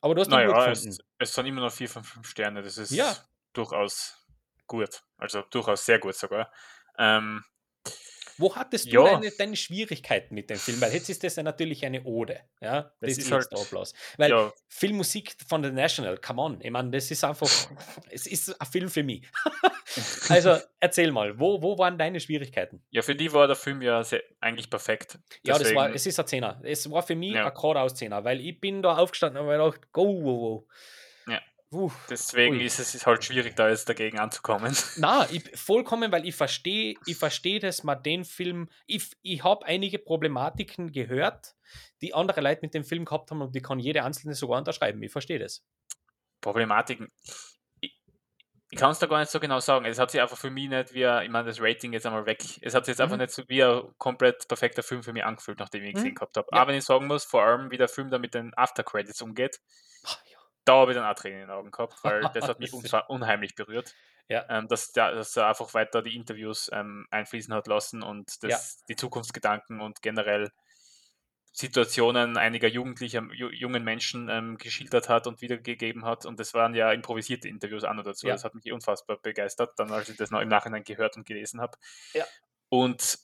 [0.00, 0.88] aber du hast naja, gut gefunden.
[0.88, 2.62] Es, es sind immer noch vier von fünf Sterne.
[2.62, 3.16] Das ist ja.
[3.52, 4.26] durchaus
[4.66, 5.02] gut.
[5.16, 6.52] Also durchaus sehr gut sogar.
[6.98, 7.42] Ähm,
[8.38, 9.04] wo hattest du ja.
[9.04, 10.80] deine, deine, Schwierigkeiten mit dem Film?
[10.80, 12.40] Weil jetzt ist das ja natürlich eine Ode.
[12.60, 13.94] Ja, das, das ist halt Applaus.
[14.16, 14.52] Weil ja.
[14.68, 17.48] Filmmusik von The National, come on, ich meine, das ist einfach,
[18.10, 19.26] es ist ein Film für mich.
[20.28, 22.82] also erzähl mal, wo, wo waren deine Schwierigkeiten?
[22.90, 25.18] Ja, für die war der Film ja sehr, eigentlich perfekt.
[25.44, 26.60] Deswegen, ja, das war, es ist ein Zehner.
[26.64, 27.46] Es war für mich ja.
[27.46, 30.64] ein geradeaus Zehner, weil ich bin da aufgestanden und habe gedacht, go, wow, wow.
[31.74, 32.64] Uh, Deswegen ui.
[32.64, 34.76] ist es halt schwierig, da jetzt dagegen anzukommen.
[34.96, 39.98] Na, vollkommen, weil ich verstehe, ich verstehe, dass man den Film, ich, ich habe einige
[39.98, 41.56] Problematiken gehört,
[42.00, 45.02] die andere Leute mit dem Film gehabt haben und die kann jede einzelne sogar unterschreiben.
[45.02, 45.64] Ich verstehe das.
[46.40, 47.08] Problematiken.
[47.80, 48.00] Ich,
[48.70, 49.84] ich kann es da gar nicht so genau sagen.
[49.84, 52.38] Es hat sich einfach für mich nicht wie, ich meine, das Rating jetzt einmal weg.
[52.60, 53.04] Es hat sich jetzt mhm.
[53.04, 56.10] einfach nicht so wie ein komplett perfekter Film für mich angefühlt, nachdem ich ihn gesehen
[56.10, 56.14] mhm.
[56.14, 56.46] gehabt habe.
[56.52, 56.58] Ja.
[56.60, 59.58] Aber wenn ich sagen muss, vor allem, wie der Film da mit den After-Credits umgeht,
[60.66, 62.72] Ja da habe ich dann auch Tränen in den Augen gehabt, weil das hat mich
[62.72, 63.94] unheimlich berührt.
[64.28, 64.46] Ja.
[64.48, 68.50] Ähm, dass, der, dass er einfach weiter die Interviews ähm, einfließen hat lassen und das,
[68.50, 68.84] ja.
[68.88, 70.50] die Zukunftsgedanken und generell
[71.52, 76.24] Situationen einiger jugendlicher, jungen Menschen ähm, geschildert hat und wiedergegeben hat.
[76.24, 78.26] Und das waren ja improvisierte Interviews an oder dazu.
[78.26, 78.32] Ja.
[78.32, 81.60] Das hat mich unfassbar begeistert, dann als ich das noch im Nachhinein gehört und gelesen
[81.60, 81.76] habe.
[82.14, 82.24] Ja.
[82.70, 83.18] Und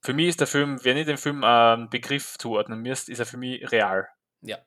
[0.00, 3.26] für mich ist der Film, wenn ich dem Film einen Begriff zuordnen müsst, ist er
[3.26, 4.08] für mich real.
[4.40, 4.58] Ja.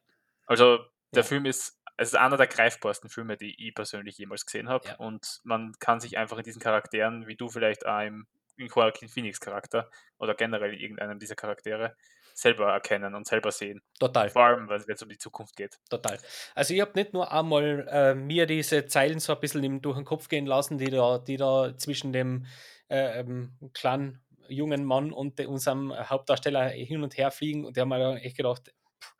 [0.45, 0.79] Also
[1.13, 4.87] der Film ist es ist einer der greifbarsten Filme, die ich persönlich jemals gesehen habe.
[4.87, 4.95] Ja.
[4.95, 8.27] Und man kann sich einfach in diesen Charakteren, wie du vielleicht auch im,
[8.57, 11.95] im Joaquin Phoenix Charakter oder generell irgendeinem dieser Charaktere,
[12.33, 13.81] selber erkennen und selber sehen.
[13.99, 14.29] Total.
[14.29, 15.79] Vor allem, weil es um die Zukunft geht.
[15.89, 16.17] Total.
[16.55, 20.05] Also ich habe nicht nur einmal äh, mir diese Zeilen so ein bisschen durch den
[20.05, 22.45] Kopf gehen lassen, die da, die da zwischen dem
[22.89, 27.89] äh, ähm, kleinen jungen Mann und unserem Hauptdarsteller hin und her fliegen und der haben
[27.89, 29.15] mir echt gedacht, pff,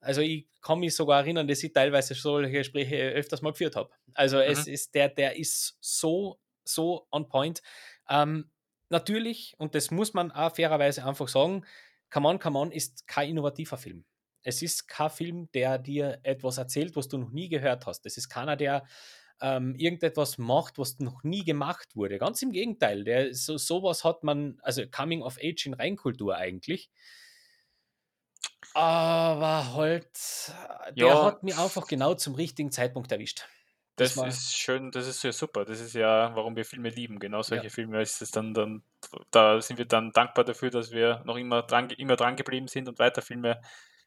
[0.00, 3.90] also ich kann mich sogar erinnern, dass ich teilweise solche Gespräche öfters mal geführt habe.
[4.14, 4.44] Also mhm.
[4.44, 7.62] es ist der, der ist so, so on point.
[8.08, 8.50] Ähm,
[8.88, 11.64] natürlich, und das muss man auch fairerweise einfach sagen,
[12.10, 14.04] Come On, Come On ist kein innovativer Film.
[14.42, 18.06] Es ist kein Film, der dir etwas erzählt, was du noch nie gehört hast.
[18.06, 18.84] Das ist keiner, der
[19.40, 22.18] ähm, irgendetwas macht, was noch nie gemacht wurde.
[22.18, 23.04] Ganz im Gegenteil.
[23.04, 26.90] Der, so, sowas hat man, also Coming of Age in Reinkultur eigentlich.
[28.74, 30.52] Aber halt,
[30.96, 31.24] der ja.
[31.24, 33.46] hat mich einfach genau zum richtigen Zeitpunkt erwischt.
[33.96, 35.64] Das, das ist schön, das ist ja super.
[35.64, 37.18] Das ist ja, warum wir Filme lieben.
[37.18, 37.70] Genau solche ja.
[37.70, 38.82] Filme ist es dann, dann,
[39.32, 42.88] da sind wir dann dankbar dafür, dass wir noch immer dran, immer dran geblieben sind
[42.88, 43.60] und weiter Filme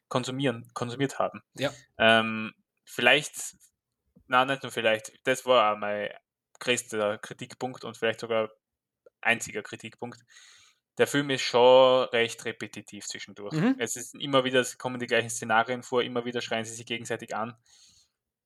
[0.08, 1.42] konsumieren, konsumiert haben.
[1.54, 1.70] Ja.
[1.98, 3.54] Ähm, vielleicht,
[4.28, 6.08] na nicht nur vielleicht, das war auch mein
[6.58, 8.50] größter Kritikpunkt und vielleicht sogar
[9.20, 10.20] einziger Kritikpunkt
[10.98, 13.54] der Film ist schon recht repetitiv zwischendurch.
[13.54, 13.76] Mhm.
[13.78, 16.86] Es ist immer wieder, es kommen die gleichen Szenarien vor, immer wieder schreien sie sich
[16.86, 17.56] gegenseitig an.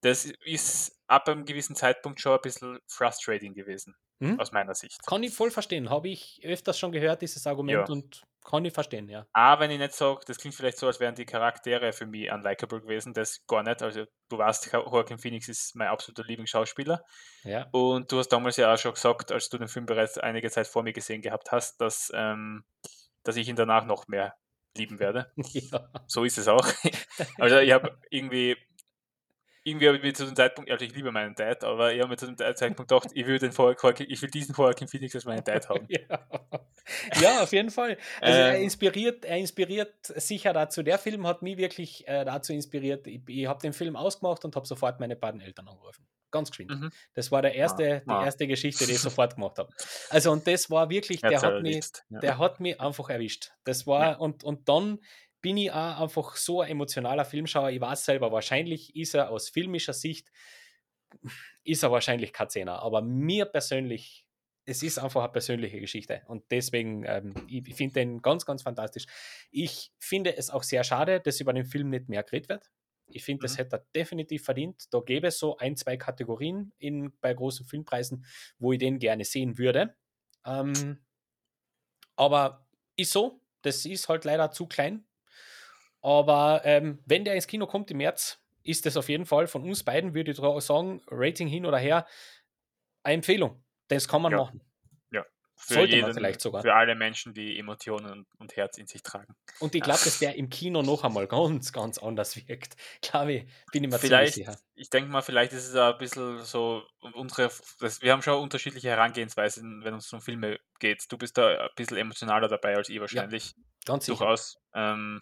[0.03, 4.39] Das ist ab einem gewissen Zeitpunkt schon ein bisschen frustrating gewesen, mhm.
[4.39, 5.05] aus meiner Sicht.
[5.07, 5.91] Kann ich voll verstehen.
[5.91, 7.93] Habe ich öfters schon gehört, dieses Argument, ja.
[7.93, 9.27] und kann ich verstehen, ja.
[9.33, 12.31] Aber wenn ich nicht sage, das klingt vielleicht so, als wären die Charaktere für mich
[12.31, 13.83] unlikable gewesen, das gar nicht.
[13.83, 17.05] Also du weißt, Joaquin Phoenix ist mein absoluter Lieblingsschauspieler.
[17.43, 17.67] Ja.
[17.73, 20.69] Und du hast damals ja auch schon gesagt, als du den Film bereits einige Zeit
[20.69, 22.65] vor mir gesehen gehabt hast, dass, ähm,
[23.25, 24.37] dass ich ihn danach noch mehr
[24.77, 25.33] lieben werde.
[25.53, 25.89] Ja.
[26.07, 26.67] So ist es auch.
[27.39, 28.57] Also ich habe irgendwie
[29.66, 32.11] irgendwie habe ich mir zu dem Zeitpunkt, also ich liebe meinen Dad, aber ich habe
[32.11, 35.24] mir zu dem Zeitpunkt gedacht, ich will, den Joaquin, ich will diesen Joaquin Phoenix als
[35.24, 35.87] meinen Dad haben.
[35.90, 36.20] ja.
[37.20, 37.98] ja, auf jeden Fall.
[38.20, 40.85] Also ähm, er, inspiriert, er inspiriert sicher dazu.
[40.85, 43.09] Der Film hat mich wirklich äh, dazu inspiriert.
[43.09, 46.07] Ich, ich habe den Film ausgemacht und habe sofort meine beiden Eltern angerufen.
[46.31, 46.70] ganz geschwind.
[46.70, 46.90] Mhm.
[47.14, 48.24] Das war der erste, ah, die ah.
[48.24, 49.72] erste Geschichte, die ich sofort gemacht habe.
[50.11, 52.20] Also, und das war wirklich, der hat, mich, ja.
[52.20, 53.50] der hat mich einfach erwischt.
[53.64, 54.16] Das war, ja.
[54.16, 55.00] und, und dann
[55.47, 57.71] bin ich auch einfach so ein emotionaler Filmschauer.
[57.71, 60.33] Ich weiß selber, wahrscheinlich ist er aus filmischer Sicht,
[61.63, 64.27] ist er wahrscheinlich kein Zehner, aber mir persönlich
[64.65, 69.07] es ist einfach eine persönliche Geschichte und deswegen, ähm, ich, finde den ganz, ganz fantastisch.
[69.53, 72.73] Ich finde es auch sehr schade, dass über den Film nicht mehr geredet wird.
[73.07, 73.59] Ich finde, das mhm.
[73.59, 74.93] hätte er definitiv verdient.
[74.93, 78.27] Da gäbe es so ein, zwei Kategorien in, bei großen Filmpreisen,
[78.59, 79.95] wo ich den gerne sehen würde.
[80.45, 80.99] Ähm,
[82.17, 85.06] aber ist so, das ist halt leider zu klein.
[86.07, 89.64] Aber ähm, wenn der ins Kino kommt im März, ist das auf jeden Fall von
[89.64, 92.07] uns beiden, würde ich sagen, Rating hin oder her,
[93.03, 93.64] eine Empfehlung.
[93.88, 94.38] Das kann man ja.
[94.38, 94.61] machen.
[95.11, 95.25] Ja.
[95.57, 96.62] Für Sollte jeden, man vielleicht sogar.
[96.62, 99.35] Für alle Menschen, die Emotionen und Herz in sich tragen.
[99.59, 102.77] Und ich glaube, dass der im Kino noch einmal ganz, ganz anders wirkt.
[103.03, 104.57] Glaube ich, bin ich mir vielleicht, sicher.
[104.77, 108.40] Ich denke mal, vielleicht ist es auch ein bisschen so, unsere, das, wir haben schon
[108.40, 111.05] unterschiedliche Herangehensweisen, wenn es um Filme geht.
[111.11, 113.57] Du bist da ein bisschen emotionaler dabei als ich wahrscheinlich.
[113.57, 114.19] Ja, ganz sicher.
[114.19, 114.57] Durchaus.
[114.73, 115.21] Ähm,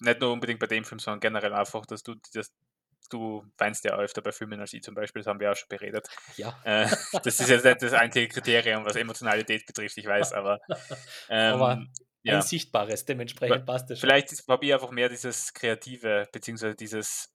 [0.00, 2.52] nicht nur unbedingt bei dem Film, sondern generell einfach, dass du das,
[3.10, 5.68] du weinst ja öfter bei Filmen als ich zum Beispiel, das haben wir auch schon
[5.68, 6.08] beredet.
[6.36, 6.58] Ja.
[6.64, 6.88] Äh,
[7.24, 10.58] das ist jetzt nicht das einzige Kriterium, was Emotionalität betrifft, ich weiß, aber.
[11.30, 11.84] Ähm, aber
[12.22, 12.36] ja.
[12.36, 14.08] ein sichtbares, dementsprechend passt das schon.
[14.08, 17.34] Vielleicht habe ich einfach mehr dieses Kreative, beziehungsweise dieses,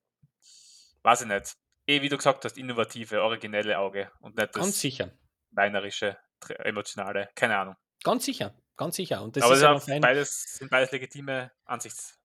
[1.03, 1.53] weiß ich nicht,
[1.87, 5.11] eh, wie du gesagt hast, innovative, originelle Auge und nicht das ganz sicher.
[5.51, 6.17] weinerische,
[6.59, 7.75] emotionale, keine Ahnung.
[8.03, 9.21] Ganz sicher, ganz sicher.
[9.21, 12.19] Und das aber ist ja beides, sind beides legitime Ansichts.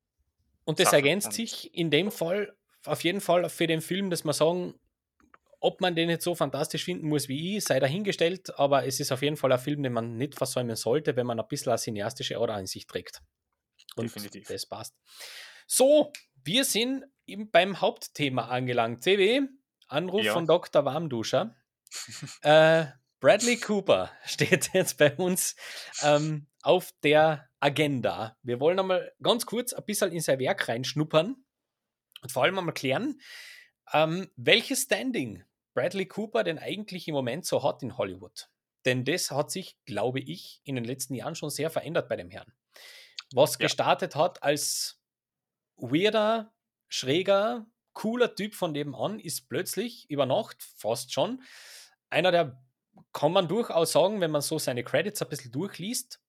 [0.68, 2.54] Und das ergänzt sich in dem Fall
[2.84, 4.74] auf jeden Fall für den Film, dass man sagen,
[5.60, 9.10] ob man den jetzt so fantastisch finden muss wie ich, sei dahingestellt, aber es ist
[9.10, 11.78] auf jeden Fall ein Film, den man nicht versäumen sollte, wenn man ein bisschen eine
[11.78, 13.22] cineastische Aura in sich trägt.
[13.96, 14.46] Und Definitiv.
[14.46, 14.94] das passt.
[15.66, 16.12] So,
[16.44, 17.06] wir sind
[17.50, 19.02] beim Hauptthema angelangt.
[19.02, 19.48] CW,
[19.86, 20.34] Anruf ja.
[20.34, 20.84] von Dr.
[20.84, 21.56] Warmduscher.
[22.42, 22.84] äh,
[23.20, 25.56] Bradley Cooper steht jetzt bei uns
[26.02, 28.36] ähm, auf der Agenda.
[28.42, 31.36] Wir wollen einmal ganz kurz ein bisschen in sein Werk reinschnuppern
[32.22, 33.20] und vor allem einmal klären,
[33.92, 35.44] ähm, welches Standing
[35.74, 38.48] Bradley Cooper denn eigentlich im Moment so hat in Hollywood.
[38.84, 42.30] Denn das hat sich, glaube ich, in den letzten Jahren schon sehr verändert bei dem
[42.30, 42.52] Herrn.
[43.32, 43.58] Was ja.
[43.58, 45.02] gestartet hat als
[45.76, 46.52] weirder,
[46.88, 51.42] schräger, cooler Typ von nebenan, ist plötzlich über Nacht fast schon
[52.10, 52.62] einer der,
[53.12, 56.20] kann man durchaus sagen, wenn man so seine Credits ein bisschen durchliest,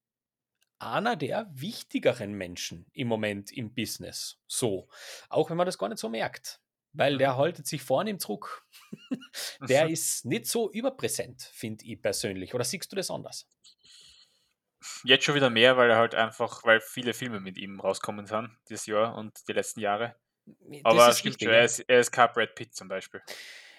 [0.80, 4.40] einer der wichtigeren Menschen im Moment im Business.
[4.48, 4.90] So.
[5.30, 6.62] Auch wenn man das gar nicht so merkt.
[6.94, 8.66] Weil der haltet sich vorne im Zurück.
[9.68, 12.54] der ist nicht so überpräsent, finde ich persönlich.
[12.56, 13.48] Oder siehst du das anders?
[15.04, 18.50] Jetzt schon wieder mehr, weil er halt einfach, weil viele Filme mit ihm rauskommen sind
[18.70, 20.16] dieses Jahr und die letzten Jahre.
[20.46, 23.22] Das Aber stimmt richtig, schon, er ist, er ist kein Brad Pitt zum Beispiel.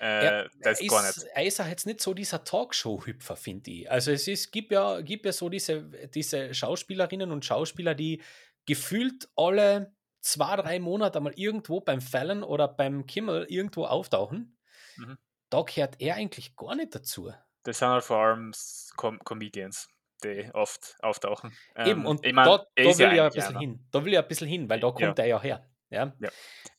[0.01, 1.27] Äh, ja, das ist gar nicht.
[1.35, 3.91] Er ist jetzt nicht so dieser Talkshow-Hüpfer, finde ich.
[3.91, 8.23] Also es ist, gibt, ja, gibt ja so diese, diese Schauspielerinnen und Schauspieler, die
[8.65, 14.57] gefühlt alle zwei, drei Monate einmal irgendwo beim Fallon oder beim Kimmel irgendwo auftauchen.
[14.97, 15.19] Mhm.
[15.51, 17.33] Da gehört er eigentlich gar nicht dazu.
[17.65, 18.53] Das sind halt vor allem
[18.97, 19.89] Com Comedians,
[20.25, 21.55] die oft auftauchen.
[21.77, 23.61] Eben, ähm, und ich mein, da, da will ja ich ein bisschen einer.
[23.61, 23.87] hin.
[23.91, 25.25] Da will ich ein bisschen hin, weil da kommt ja.
[25.25, 25.71] er ja her.
[25.91, 26.13] Ja.
[26.21, 26.31] ja.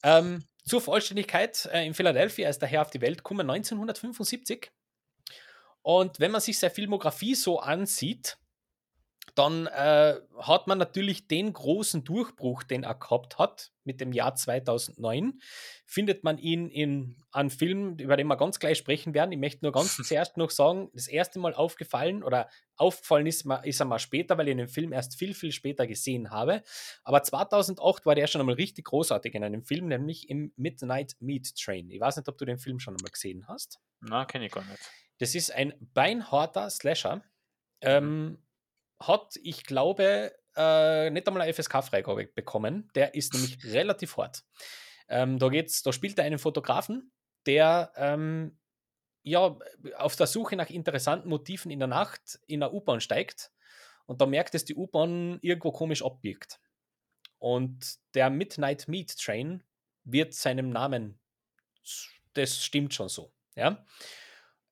[0.03, 4.71] Ähm, zur Vollständigkeit, äh, in Philadelphia ist der Herr auf die Welt gekommen 1975.
[5.81, 8.37] Und wenn man sich seine Filmografie so ansieht,
[9.35, 14.35] dann äh, hat man natürlich den großen Durchbruch, den er gehabt hat, mit dem Jahr
[14.35, 15.41] 2009.
[15.85, 19.31] Findet man ihn in einem Film, über den wir ganz gleich sprechen werden.
[19.31, 23.79] Ich möchte nur ganz zuerst noch sagen, das erste Mal aufgefallen oder aufgefallen ist, ist
[23.79, 26.63] er mal später, weil ich den Film erst viel, viel später gesehen habe.
[27.03, 31.55] Aber 2008 war der schon einmal richtig großartig in einem Film, nämlich im Midnight Meat
[31.55, 31.89] Train.
[31.89, 33.79] Ich weiß nicht, ob du den Film schon einmal gesehen hast.
[34.01, 34.89] Na, kenne ich gar nicht.
[35.19, 37.17] Das ist ein beinharter Slasher.
[37.17, 37.21] Mhm.
[37.81, 38.37] Ähm,
[39.01, 42.89] hat, ich glaube, äh, nicht einmal eine FSK-Freigabe bekommen.
[42.95, 44.43] Der ist nämlich relativ hart.
[45.07, 47.11] Ähm, da, geht's, da spielt er einen Fotografen,
[47.45, 48.57] der ähm,
[49.23, 49.57] ja,
[49.97, 53.51] auf der Suche nach interessanten Motiven in der Nacht in der U-Bahn steigt
[54.05, 56.59] und da merkt, dass die U-Bahn irgendwo komisch abbiegt.
[57.37, 59.63] Und der Midnight Meat Train
[60.03, 61.19] wird seinem Namen,
[62.33, 63.33] das stimmt schon so.
[63.55, 63.85] Ja?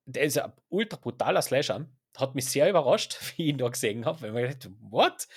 [0.06, 1.90] Der ist ein ultra brutaler Slasher
[2.20, 5.28] hat mich sehr überrascht, wie ich ihn da gesehen habe, weil man gedacht, what?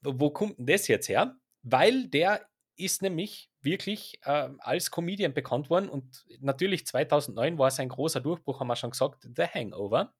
[0.00, 1.36] Wo kommt denn das jetzt her?
[1.62, 2.46] Weil der
[2.76, 8.60] ist nämlich wirklich äh, als Comedian bekannt worden und natürlich 2009 war sein großer Durchbruch,
[8.60, 10.12] haben wir schon gesagt, The Hangover.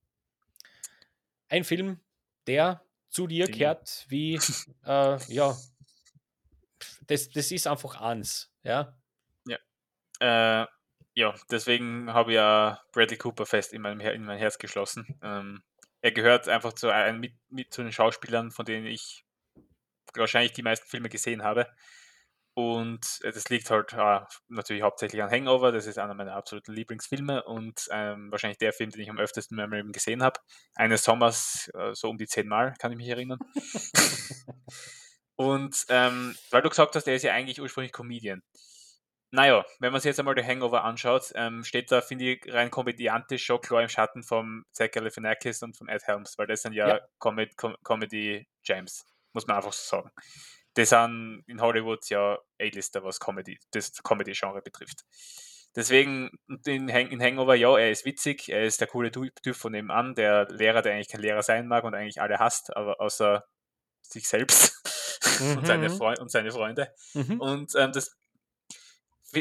[1.49, 2.01] Ein Film,
[2.47, 3.53] der zu dir Die.
[3.53, 4.34] kehrt wie,
[4.84, 5.57] äh, ja,
[7.07, 8.97] das, das ist einfach eins, ja.
[9.47, 10.62] Ja.
[10.62, 10.66] Äh,
[11.14, 15.18] ja, deswegen habe ich ja Bradley Cooper fest in, meinem, in mein Herz geschlossen.
[15.22, 15.62] Ähm,
[16.03, 19.24] er gehört einfach zu, ein, mit, mit zu den Schauspielern, von denen ich
[20.14, 21.66] wahrscheinlich die meisten Filme gesehen habe.
[22.55, 25.72] Und äh, das liegt halt äh, natürlich hauptsächlich an Hangover.
[25.72, 29.57] Das ist einer meiner absoluten Lieblingsfilme und ähm, wahrscheinlich der Film, den ich am öftesten
[29.57, 30.40] in meinem Leben gesehen habe.
[30.74, 33.38] Eines Sommers äh, so um die zehn Mal, kann ich mich erinnern.
[35.36, 38.42] und ähm, weil du gesagt hast, er ist ja eigentlich ursprünglich Comedian.
[39.33, 42.70] Naja, wenn man sich jetzt einmal den Hangover anschaut, ähm, steht da, finde ich, rein
[42.70, 46.74] komödiantisch schon klar im Schatten vom Zach Galifianakis und von Ed Helms, weil das sind
[46.74, 47.01] ja, ja.
[47.18, 50.11] Comedy, Comedy James, muss man einfach so sagen
[50.76, 55.05] die sind in Hollywood ja A-Lister, was Comedy, das Comedy-Genre betrifft.
[55.74, 56.30] Deswegen
[56.66, 60.47] in, in Hangover, ja, er ist witzig, er ist der coole Typ von nebenan, der
[60.51, 63.45] Lehrer, der eigentlich kein Lehrer sein mag und eigentlich alle hasst, aber außer
[64.03, 64.83] sich selbst
[65.57, 66.01] und, seine mhm.
[66.01, 66.93] und, seine Freunde.
[67.14, 67.41] Mhm.
[67.41, 68.14] Und ähm, das,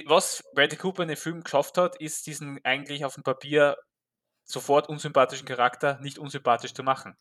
[0.05, 3.77] was Bradley Cooper in dem Film geschafft hat, ist diesen eigentlich auf dem Papier
[4.43, 7.17] sofort unsympathischen Charakter nicht unsympathisch zu machen.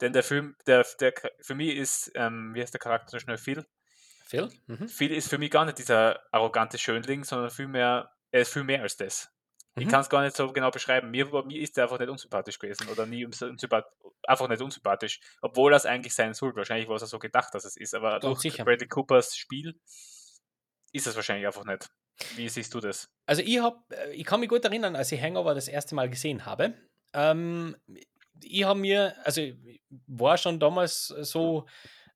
[0.00, 3.38] Denn der Film, der, der für mich ist, ähm, wie heißt der Charakter so schnell,
[3.38, 3.64] Phil?
[4.26, 4.50] Phil?
[4.66, 4.88] Mhm.
[4.88, 8.82] Phil ist für mich gar nicht dieser arrogante Schönling, sondern vielmehr, er ist viel mehr
[8.82, 9.30] als das.
[9.74, 9.82] Mhm.
[9.82, 11.10] Ich kann es gar nicht so genau beschreiben.
[11.10, 13.26] Mir, mir ist er einfach nicht unsympathisch gewesen oder nie
[14.26, 16.54] einfach nicht unsympathisch, obwohl das eigentlich sein soll.
[16.56, 18.64] Wahrscheinlich war es so gedacht, dass es ist, aber Doch, durch sicher.
[18.64, 19.78] Bradley Coopers Spiel
[20.92, 21.88] ist es wahrscheinlich einfach nicht.
[22.36, 23.08] Wie siehst du das?
[23.26, 26.08] Also ich habe, äh, ich kann mich gut erinnern, als ich Hangover das erste Mal
[26.08, 26.74] gesehen habe.
[27.12, 27.76] Ähm,
[28.42, 29.42] ich habe mir, also
[30.06, 31.66] war schon damals so,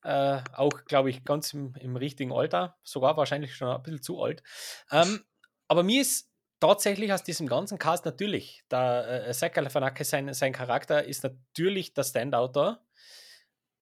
[0.02, 4.22] äh, auch glaube ich ganz im, im, richtigen Alter, sogar wahrscheinlich schon ein bisschen zu
[4.22, 4.42] alt.
[4.90, 5.24] Ähm,
[5.68, 6.30] aber mir ist
[6.60, 12.04] tatsächlich aus diesem ganzen Cast natürlich, der äh, Galifianakis, sein, sein Charakter ist natürlich der
[12.04, 12.84] Standout da.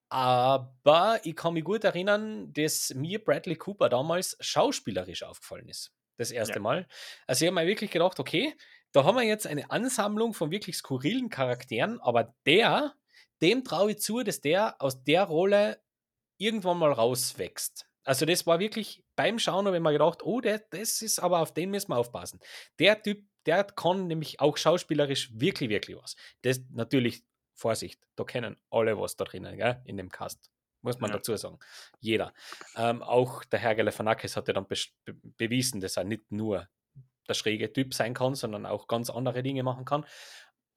[0.08, 5.95] Aber ich kann mich gut erinnern, dass mir Bradley Cooper damals schauspielerisch aufgefallen ist.
[6.16, 6.60] Das erste ja.
[6.60, 6.86] Mal.
[7.26, 8.54] Also ich habe mir wirklich gedacht, okay,
[8.92, 12.94] da haben wir jetzt eine Ansammlung von wirklich skurrilen Charakteren, aber der,
[13.42, 15.82] dem traue ich zu, dass der aus der Rolle
[16.38, 17.86] irgendwann mal rauswächst.
[18.04, 21.52] Also das war wirklich beim Schauen, wenn man gedacht, oh, der, das ist aber auf
[21.52, 22.40] den müssen wir aufpassen.
[22.78, 26.16] Der Typ, der kann nämlich auch schauspielerisch wirklich, wirklich was.
[26.42, 30.50] Das natürlich, Vorsicht, da kennen alle was da drinnen, gell, in dem Cast.
[30.86, 31.16] Muss man ja.
[31.16, 31.58] dazu sagen.
[31.98, 32.32] Jeder.
[32.76, 34.76] Ähm, auch der Herr Galifianakis hat ja dann be
[35.36, 36.68] bewiesen, dass er nicht nur
[37.28, 40.06] der schräge Typ sein kann, sondern auch ganz andere Dinge machen kann.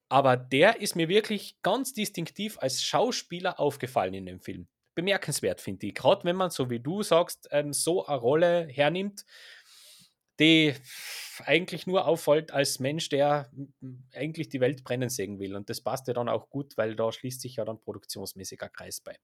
[0.08, 4.66] Aber der ist mir wirklich ganz distinktiv als Schauspieler aufgefallen in dem Film.
[4.96, 5.94] Bemerkenswert, finde ich.
[5.94, 9.24] Gerade wenn man, so wie du sagst, ähm, so eine Rolle hernimmt,
[10.40, 10.74] die
[11.44, 13.50] eigentlich nur auffällt als Mensch, der
[14.14, 15.54] eigentlich die Welt brennen sehen will.
[15.54, 18.72] Und das passt ja dann auch gut, weil da schließt sich ja dann produktionsmäßig ein
[18.72, 19.16] Kreis bei.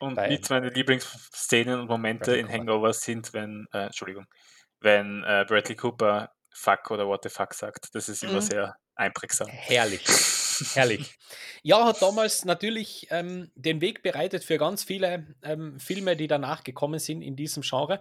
[0.00, 4.26] Und bei, mit meine Lieblingsszenen und Momente in Hangover sind, wenn, äh, Entschuldigung,
[4.80, 7.94] wenn äh, Bradley Cooper fuck oder what the fuck sagt.
[7.94, 8.40] Das ist immer mhm.
[8.40, 9.48] sehr einprägsam.
[9.48, 10.04] Herrlich.
[10.74, 11.18] Herrlich.
[11.62, 16.62] Ja, hat damals natürlich ähm, den Weg bereitet für ganz viele ähm, Filme, die danach
[16.64, 18.00] gekommen sind in diesem Genre.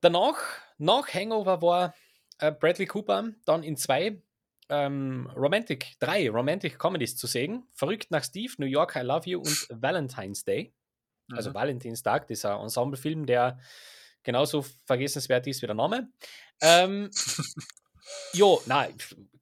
[0.00, 0.36] Danach,
[0.82, 1.94] nach Hangover war
[2.38, 4.20] äh, Bradley Cooper dann in zwei
[4.68, 7.64] ähm, Romantic, drei Romantic Comedies zu sehen.
[7.72, 10.74] Verrückt nach Steve, New York, I Love You und Valentine's Day.
[11.30, 11.54] Also mhm.
[11.54, 13.58] Valentinstag, dieser Ensemblefilm, der
[14.22, 16.10] genauso vergessenswert ist wie der Name.
[16.60, 17.10] Ähm,
[18.32, 18.94] jo, nein,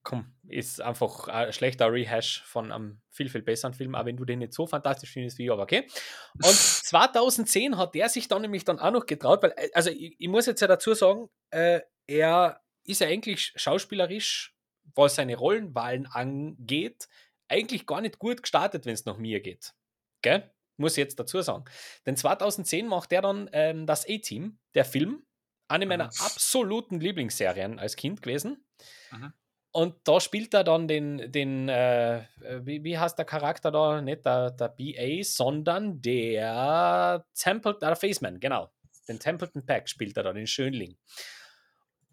[0.02, 4.24] komm, ist einfach ein schlechter Rehash von einem viel, viel besseren Film, aber wenn du
[4.24, 5.86] den nicht so fantastisch findest wie ich, aber okay.
[6.34, 10.16] Und 2010 hat der sich dann nämlich dann auch noch getraut, weil, äh, also ich,
[10.18, 14.54] ich muss jetzt ja dazu sagen, äh, er ist ja eigentlich schauspielerisch,
[14.94, 17.08] was seine Rollenwahlen angeht,
[17.48, 19.74] eigentlich gar nicht gut gestartet, wenn es nach mir geht.
[20.22, 20.50] Gell?
[20.76, 21.64] Muss ich jetzt dazu sagen.
[22.06, 25.26] Denn 2010 macht er dann ähm, das A-Team, der Film,
[25.68, 26.20] eine meiner mhm.
[26.20, 28.64] absoluten Lieblingsserien als Kind gewesen.
[29.12, 29.32] Mhm.
[29.72, 32.24] Und da spielt er dann den, den äh,
[32.62, 34.00] wie, wie heißt der Charakter da?
[34.02, 38.72] Nicht der, der BA, sondern der Templeton, der Faceman, genau.
[39.06, 40.96] Den Templeton Pack spielt er da, den Schönling.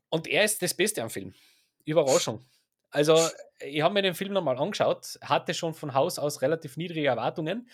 [0.09, 1.33] Und er ist das Beste am Film.
[1.85, 2.45] Überraschung.
[2.91, 3.27] Also,
[3.59, 7.69] ich habe mir den Film nochmal angeschaut, hatte schon von Haus aus relativ niedrige Erwartungen.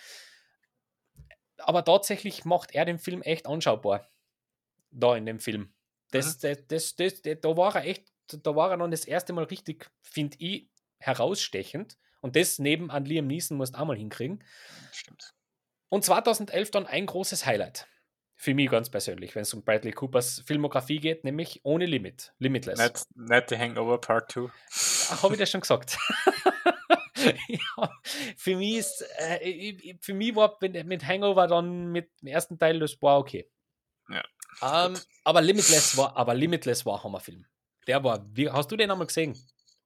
[1.58, 4.08] Aber tatsächlich macht er den Film echt anschaubar.
[4.90, 5.72] Da in dem Film.
[6.10, 6.66] Das, mhm.
[6.68, 9.90] das, das, das, da war er echt, da war er dann das erste Mal richtig,
[10.02, 10.68] finde ich,
[10.98, 11.96] herausstechend.
[12.20, 14.42] Und das neben an Liam Neeson musst du auch mal hinkriegen.
[14.92, 15.34] Stimmt.
[15.90, 17.86] Und 2011 dann ein großes Highlight.
[18.36, 22.78] Für mich ganz persönlich, wenn es um Bradley Coopers Filmografie geht, nämlich ohne Limit, Limitless.
[22.78, 24.50] Nicht, nicht The Hangover Part 2.
[25.22, 25.96] Habe ich das schon gesagt?
[27.48, 27.90] ja,
[28.36, 33.00] für mich ist, äh, für mich war mit Hangover dann mit dem ersten Teil, das
[33.00, 33.48] war okay.
[34.08, 34.22] Ja.
[34.60, 37.46] Um, ähm, aber Limitless war, aber Limitless war Hammerfilm.
[37.86, 39.36] Der war, wie, hast du den einmal gesehen?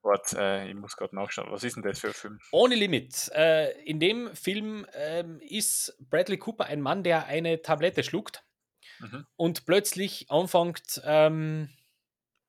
[0.03, 1.51] Warte, äh, ich muss gerade nachschauen.
[1.51, 2.39] Was ist denn das für ein Film?
[2.53, 3.31] Ohne Limit.
[3.35, 8.45] Äh, in dem Film ähm, ist Bradley Cooper ein Mann, der eine Tablette schluckt
[9.01, 9.27] mhm.
[9.37, 11.71] und plötzlich anfängt, ähm,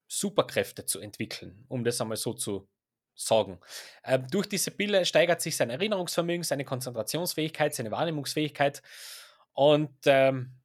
[0.07, 2.67] Superkräfte zu entwickeln, um das einmal so zu
[3.15, 3.59] sagen.
[4.03, 8.81] Äh, durch diese Pille steigert sich sein Erinnerungsvermögen, seine Konzentrationsfähigkeit, seine Wahrnehmungsfähigkeit
[9.53, 10.58] und ähm,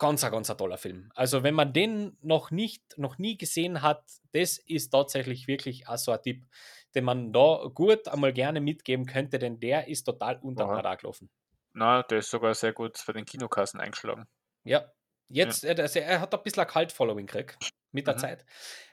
[0.00, 1.12] ganz, ganz ein toller Film.
[1.14, 5.98] Also wenn man den noch nicht, noch nie gesehen hat, das ist tatsächlich wirklich auch
[5.98, 6.46] so ein Tipp,
[6.94, 10.96] den man da gut einmal gerne mitgeben könnte, denn der ist total unter dem Radar
[10.96, 11.30] gelaufen.
[11.74, 14.26] Na, der ist sogar sehr gut für den Kinokassen eingeschlagen.
[14.64, 14.90] Ja,
[15.28, 15.70] jetzt, ja.
[15.70, 18.18] Er, er, hat ein bisschen ein Cult-Following gekriegt mit der mhm.
[18.18, 18.46] Zeit.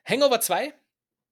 [0.06, 0.74] Hangover 2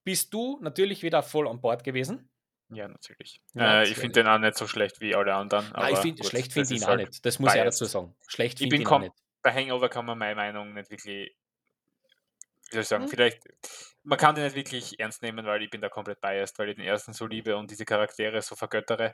[0.04, 2.30] bist du natürlich wieder voll an Bord gewesen.
[2.70, 3.42] Ja, natürlich.
[3.54, 5.70] Ja, äh, ich finde den auch nicht so schlecht wie alle anderen.
[5.74, 7.26] Nein, ich find, schlecht finde ich ihn halt auch nicht.
[7.26, 7.60] Das muss biased.
[7.60, 8.16] er dazu sagen.
[8.28, 9.14] Schlecht finde ich ihn auch nicht.
[9.46, 11.36] Bei Hangover kann man meine Meinung nicht wirklich,
[12.66, 13.12] wie soll ich sagen, hm.
[13.12, 13.44] vielleicht,
[14.02, 16.78] man kann den nicht wirklich ernst nehmen, weil ich bin da komplett biased, weil ich
[16.78, 19.14] den ersten so liebe und diese Charaktere so vergöttere.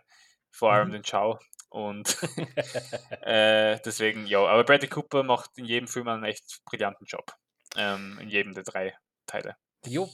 [0.50, 0.94] Vor allem mhm.
[0.94, 1.38] den Chow.
[1.68, 2.18] Und
[3.24, 7.34] äh, deswegen, ja, aber Bradley Cooper macht in jedem Film einen echt brillanten Job.
[7.76, 9.58] Ähm, in jedem der drei Teile.
[9.86, 10.12] Jupp.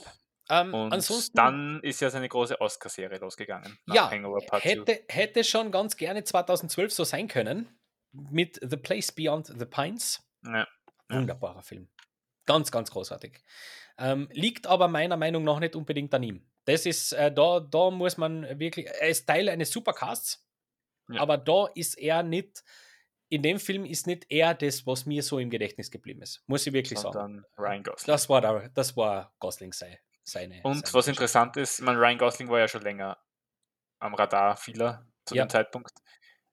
[0.50, 3.78] Ähm, und ansonsten, dann ist ja seine große Oscar-Serie losgegangen.
[3.86, 7.78] Ja, hätte, hätte schon ganz gerne 2012 so sein können.
[8.30, 10.24] Mit The Place Beyond the Pines.
[10.44, 10.68] Ja,
[11.10, 11.64] Wunderbarer.
[11.64, 11.90] Film.
[12.46, 13.42] Ganz, ganz großartig.
[13.98, 16.48] Ähm, liegt aber meiner Meinung nach nicht unbedingt an ihm.
[16.66, 20.46] Das ist, äh, da, da muss man wirklich, er ist Teil eines Supercasts,
[21.10, 21.22] ja.
[21.22, 22.64] aber da ist er nicht,
[23.30, 26.44] in dem Film ist nicht er das, was mir so im Gedächtnis geblieben ist.
[26.48, 27.46] Muss ich wirklich Sondern sagen.
[27.58, 28.14] Ryan Gosling.
[28.14, 30.62] Das war, der, das war Gosling sei, seine.
[30.64, 33.18] Und seine was interessant ist, man, Ryan Gosling war ja schon länger
[34.00, 35.46] am Radar vieler zu ja.
[35.46, 35.94] dem Zeitpunkt.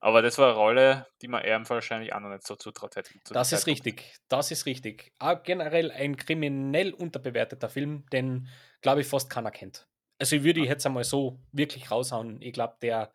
[0.05, 3.11] Aber das war eine Rolle, die man ihm wahrscheinlich auch noch nicht so zutraut hätte.
[3.25, 5.15] Zu das ist richtig, das ist richtig.
[5.19, 8.47] Auch generell ein kriminell unterbewerteter Film, den,
[8.83, 9.89] glaube ich, fast keiner kennt.
[10.19, 12.43] Also ich würde ich jetzt einmal so wirklich raushauen.
[12.43, 13.15] Ich glaube, der,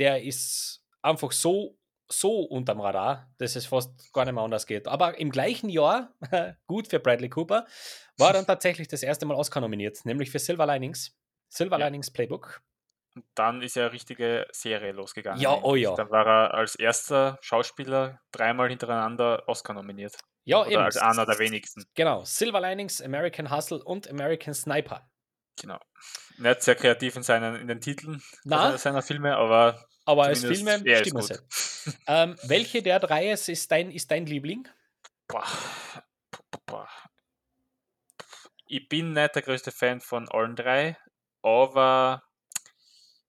[0.00, 1.78] der ist einfach so
[2.10, 4.88] so unterm Radar, dass es fast gar nicht mehr anders geht.
[4.88, 6.12] Aber im gleichen Jahr,
[6.66, 7.64] gut für Bradley Cooper,
[8.18, 11.16] war dann tatsächlich das erste Mal Oscar nominiert, nämlich für Silver Linings.
[11.48, 11.86] Silver ja.
[11.86, 12.60] Linings Playbook.
[13.14, 15.40] Und dann ist ja eine richtige Serie losgegangen.
[15.40, 15.94] Ja, oh ja.
[15.94, 20.16] Dann war er als erster Schauspieler dreimal hintereinander Oscar nominiert.
[20.44, 20.82] Ja, Oder eben.
[20.82, 21.84] als einer der wenigsten.
[21.94, 22.24] Genau.
[22.24, 25.08] Silver Linings, American Hustle und American Sniper.
[25.60, 25.78] Genau.
[26.38, 30.78] Nicht sehr kreativ in, seinen, in den Titeln seiner, seiner Filme, aber aber als Filme
[30.78, 31.98] stimmt es.
[32.06, 34.66] ähm, welche der drei ist dein, ist dein Liebling?
[35.28, 35.46] Boah.
[36.66, 36.88] Boah.
[38.66, 40.96] Ich bin nicht der größte Fan von allen drei,
[41.42, 42.22] aber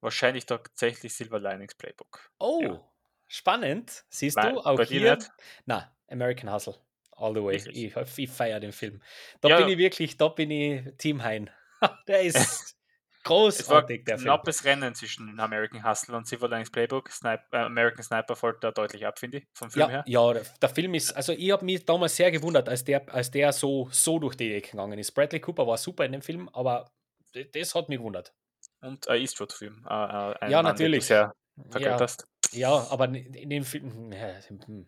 [0.04, 2.30] wahrscheinlich tatsächlich Silver Linings Playbook.
[2.40, 2.82] Oh, ja.
[3.28, 4.06] spannend.
[4.10, 5.18] Siehst Weil, du, auch hier.
[5.66, 6.76] Na, American Hustle.
[7.12, 7.56] All the way.
[7.56, 9.02] Ich, ich feiere den Film.
[9.42, 9.58] Da ja.
[9.58, 11.50] bin ich wirklich, da bin ich Team Hein.
[12.08, 12.78] der ist
[13.24, 14.26] Großartig, der Film.
[14.26, 17.10] knappes Rennen zwischen American Hustle und Civil Linings Playbook.
[17.10, 20.04] Snipe, äh, American Sniper folgt da deutlich ab, finde ich, vom Film ja, her.
[20.06, 23.32] Ja, der, der Film ist, also ich habe mich damals sehr gewundert, als der, als
[23.32, 25.12] der so, so durch die Ecke gegangen ist.
[25.12, 26.92] Bradley Cooper war super in dem Film, aber
[27.54, 28.34] das hat mich gewundert.
[28.84, 29.86] Und ein Eastwood-Film.
[29.90, 31.06] Äh, äh, ja, natürlich.
[31.06, 31.34] sehr
[31.80, 31.98] ja,
[32.52, 34.88] ja, aber in dem Film, hm,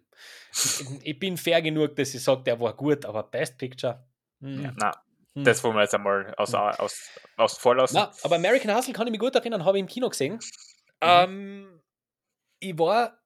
[1.01, 4.03] ich bin fair genug, dass ich sage, der war gut, aber Best Picture.
[4.41, 4.63] Hm.
[4.63, 4.91] Ja, na,
[5.35, 5.43] hm.
[5.43, 6.59] Das wollen wir jetzt einmal aus, hm.
[6.59, 7.97] aus, aus vorlassen.
[7.97, 10.35] Na, aber American Hustle kann ich mich gut erinnern, habe ich im Kino gesehen.
[10.35, 10.39] Mhm.
[11.01, 11.81] Ähm,
[12.59, 13.19] ich, war,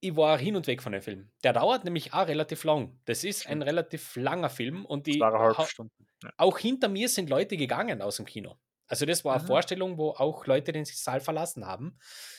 [0.00, 1.30] ich war hin und weg von dem Film.
[1.44, 2.98] Der dauert nämlich auch relativ lang.
[3.04, 5.18] Das ist ein relativ langer Film und die.
[5.18, 6.32] Ja.
[6.38, 8.56] auch hinter mir sind Leute gegangen aus dem Kino.
[8.90, 9.46] Also das war eine mhm.
[9.46, 11.96] Vorstellung, wo auch Leute den Saal verlassen haben,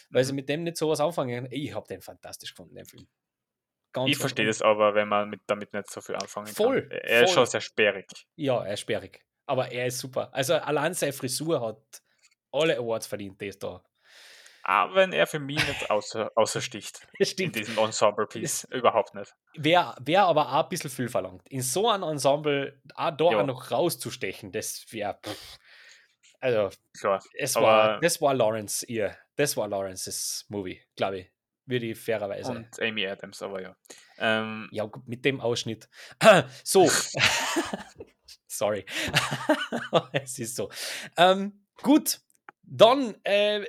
[0.09, 0.27] weil mhm.
[0.27, 1.47] sie mit dem nicht sowas anfangen.
[1.49, 3.07] Ich habe den fantastisch gefunden, den Film.
[3.93, 6.91] Ganz ich verstehe das aber, wenn man mit, damit nicht so viel anfangen voll, kann.
[7.03, 7.23] Er voll.
[7.23, 8.07] ist schon sehr sperrig.
[8.35, 9.25] Ja, er ist sperrig.
[9.45, 10.29] Aber er ist super.
[10.33, 12.01] Also allein seine Frisur hat
[12.51, 13.81] alle Awards verdient, das da.
[14.63, 17.07] Aber wenn er für mich nicht außer, außersticht
[17.39, 18.65] in diesem Ensemble-Piece.
[18.71, 19.33] Überhaupt nicht.
[19.55, 21.47] Wäre wär aber auch ein bisschen viel verlangt.
[21.49, 23.43] In so einem Ensemble auch da ja.
[23.43, 25.17] noch rauszustechen, das wäre.
[26.41, 26.69] Also,
[26.99, 29.15] Klar, es war, das war Lawrence ihr.
[29.37, 31.31] Das war Lawrences Movie, glaube ich
[31.65, 32.51] würde ich fairerweise.
[32.51, 33.75] Und Amy Adams, aber ja.
[34.19, 35.89] Ähm, ja, mit dem Ausschnitt.
[36.63, 36.89] so.
[38.47, 38.85] Sorry.
[40.11, 40.69] es ist so.
[41.17, 42.19] Ähm, gut,
[42.61, 43.65] dann äh,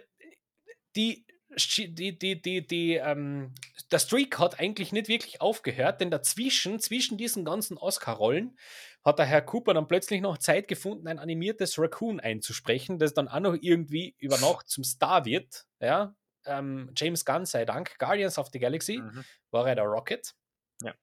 [0.96, 1.24] die,
[1.70, 3.54] die, die, die, die, ähm,
[3.90, 8.58] der Streak hat eigentlich nicht wirklich aufgehört, denn dazwischen, zwischen diesen ganzen Oscar-Rollen,
[9.04, 13.28] hat der Herr Cooper dann plötzlich noch Zeit gefunden, ein animiertes Raccoon einzusprechen, das dann
[13.28, 15.66] auch noch irgendwie über Nacht zum Star wird.
[15.80, 19.24] Ja, ähm, James Gunn sei Dank, Guardians of the Galaxy, mhm.
[19.50, 20.34] war er der Rocket.
[20.82, 20.94] Ja.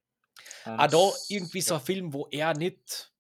[0.66, 3.12] Und, auch da irgendwie so ein Film, wo er nicht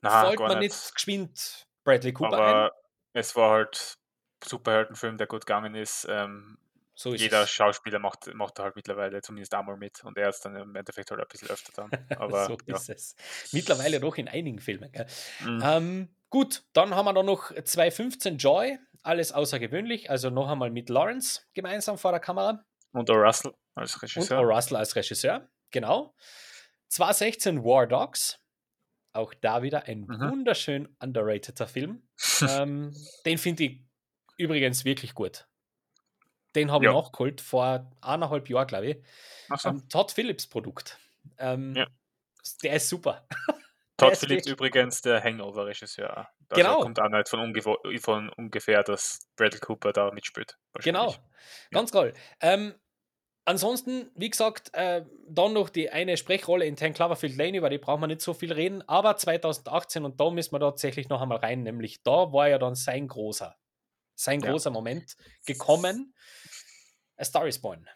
[0.00, 0.72] Na, fällt mir nicht.
[0.74, 2.70] nicht geschwind Bradley Cooper aber ein.
[3.14, 3.98] es war halt
[4.44, 6.06] Superheldenfilm, der gut gegangen ist.
[6.08, 6.58] Ähm,
[6.98, 7.50] so Jeder es.
[7.50, 11.20] Schauspieler macht, macht halt mittlerweile zumindest einmal mit und er ist dann im Endeffekt halt
[11.20, 11.90] ein bisschen öfter dann.
[12.18, 12.74] Aber, so ja.
[12.74, 13.16] ist es.
[13.52, 14.90] Mittlerweile doch in einigen Filmen.
[15.44, 15.62] Mhm.
[15.64, 20.88] Ähm, gut, dann haben wir da noch 215 Joy, alles außergewöhnlich, also noch einmal mit
[20.88, 22.64] Lawrence gemeinsam vor der Kamera.
[22.90, 24.40] Und Russell als Regisseur.
[24.40, 26.16] Und Russell als Regisseur, genau.
[26.88, 28.40] 216 War Dogs,
[29.12, 30.30] auch da wieder ein mhm.
[30.32, 32.08] wunderschön underrateder Film.
[32.48, 32.92] ähm,
[33.24, 33.84] den finde ich
[34.36, 35.46] übrigens wirklich gut.
[36.54, 38.96] Den habe ich nachgeholt vor eineinhalb Jahren, glaube ich.
[39.56, 39.68] So.
[39.68, 40.98] Um, Todd Phillips Produkt.
[41.38, 41.86] Ähm, ja.
[42.62, 43.26] Der ist super.
[43.96, 46.28] Todd Phillips übrigens der Hangover-Regisseur.
[46.50, 46.80] Genau.
[46.80, 50.56] kommt auch nicht von, ungefähr, von ungefähr, dass Bradley Cooper da mitspielt.
[50.82, 51.14] Genau.
[51.70, 52.00] Ganz ja.
[52.00, 52.14] toll.
[52.40, 52.74] Ähm,
[53.44, 57.78] ansonsten, wie gesagt, äh, dann noch die eine Sprechrolle in Ten Cloverfield Lane, über die
[57.78, 61.38] brauchen wir nicht so viel reden, aber 2018 und da müssen wir tatsächlich noch einmal
[61.38, 63.56] rein, nämlich da war ja dann sein großer,
[64.14, 64.50] sein ja.
[64.50, 66.14] großer Moment gekommen.
[67.18, 67.88] A Star is Born.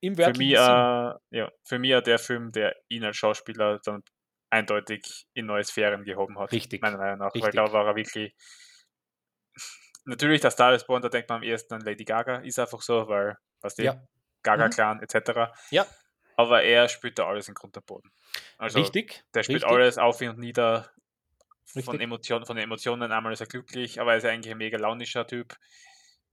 [0.00, 4.04] Im für mich, äh, ja, für mich der Film, der ihn als Schauspieler dann
[4.50, 6.52] eindeutig in neue Sphären gehoben hat.
[6.52, 6.80] Richtig.
[6.82, 7.42] Meiner Meinung nach, Richtig.
[7.42, 8.34] weil da war er wirklich.
[10.04, 12.80] Natürlich, der Star is Born, da denkt man am ersten an Lady Gaga, ist einfach
[12.80, 14.00] so, weil, was die ja.
[14.42, 15.02] Gaga-Clan mhm.
[15.02, 15.52] etc.
[15.70, 15.86] Ja.
[16.36, 18.10] Aber er spielt da alles in Grund und Boden.
[18.56, 19.24] Also, Richtig.
[19.34, 19.76] Der spielt Richtig.
[19.76, 20.88] alles auf und nieder.
[21.84, 24.78] Von, Emotion, von den Emotionen einmal ist er glücklich, aber er ist eigentlich ein mega
[24.78, 25.54] launischer Typ.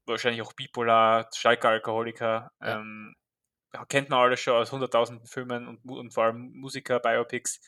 [0.06, 2.52] Wahrscheinlich auch bipolar, starker Alkoholiker.
[2.62, 2.80] Ja.
[2.80, 3.16] Ähm,
[3.90, 7.60] kennt man alles schon aus hunderttausenden Filmen und, und vor allem Musiker-Biopics.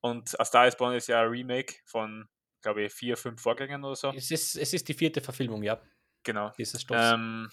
[0.00, 2.28] Und A Star is Born ist ja ein Remake von,
[2.62, 4.12] glaube ich, vier, fünf Vorgängern oder so.
[4.12, 5.80] Es ist, es ist die vierte Verfilmung, ja.
[6.24, 6.52] Genau.
[6.58, 6.84] Dieses.
[6.90, 7.48] Ähm,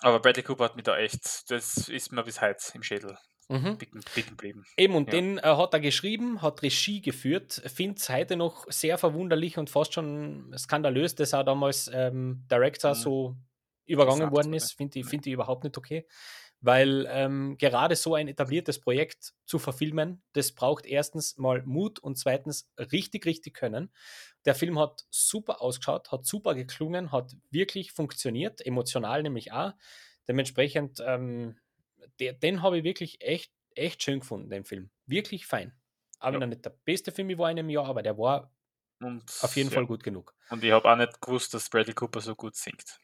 [0.00, 3.16] aber Bradley Cooper hat mir da echt, das ist mir bis heute im Schädel
[3.48, 3.78] mhm.
[3.78, 4.64] bitten, bitten blieben.
[4.76, 5.12] Eben, und ja.
[5.12, 9.70] den äh, hat er geschrieben, hat Regie geführt, finde es heute noch sehr verwunderlich und
[9.70, 12.94] fast schon skandalös, dass er damals ähm, Director mhm.
[12.94, 13.36] so
[13.86, 14.72] übergangen worden ist.
[14.72, 16.06] Finde ich, find ich überhaupt nicht okay.
[16.60, 22.16] Weil ähm, gerade so ein etabliertes Projekt zu verfilmen, das braucht erstens mal Mut und
[22.16, 23.92] zweitens richtig, richtig können.
[24.46, 29.72] Der Film hat super ausgeschaut, hat super geklungen, hat wirklich funktioniert, emotional nämlich auch.
[30.28, 31.56] Dementsprechend, ähm,
[32.20, 34.90] der, den habe ich wirklich echt, echt schön gefunden, den Film.
[35.06, 35.74] Wirklich fein.
[36.18, 36.46] Aber ja.
[36.46, 38.50] nicht der beste Film war in einem Jahr, aber der war
[39.00, 39.74] und, auf jeden ja.
[39.74, 40.34] Fall gut genug.
[40.48, 42.98] Und ich habe auch nicht gewusst, dass Bradley Cooper so gut singt.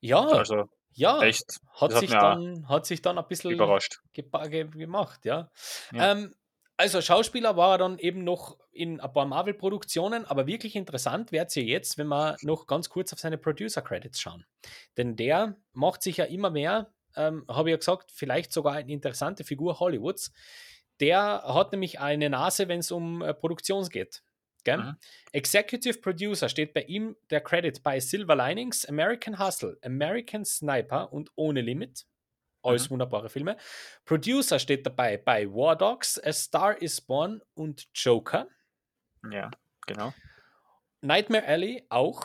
[0.00, 1.60] Ja, also ja, Echt?
[1.72, 4.00] Hat, sich dann, hat sich dann ein bisschen überrascht.
[4.12, 5.50] gemacht, ja.
[5.92, 6.12] ja.
[6.12, 6.34] Ähm,
[6.76, 11.54] also Schauspieler war er dann eben noch in ein paar Marvel-Produktionen, aber wirklich interessant wird
[11.56, 14.44] ihr jetzt, wenn wir noch ganz kurz auf seine Producer-Credits schauen.
[14.96, 18.92] Denn der macht sich ja immer mehr, ähm, habe ich ja gesagt, vielleicht sogar eine
[18.92, 20.32] interessante Figur Hollywoods.
[21.00, 24.22] Der hat nämlich eine Nase, wenn es um äh, Produktion geht.
[24.66, 24.96] Mhm.
[25.32, 31.30] Executive Producer steht bei ihm der Credit bei Silver Linings, American Hustle, American Sniper und
[31.34, 32.06] Ohne Limit.
[32.62, 32.94] Alles mhm.
[32.94, 33.56] wunderbare Filme.
[34.06, 38.48] Producer steht dabei bei War Dogs, A Star is Born und Joker.
[39.30, 39.50] Ja,
[39.86, 40.14] genau.
[41.02, 42.24] Nightmare Alley auch.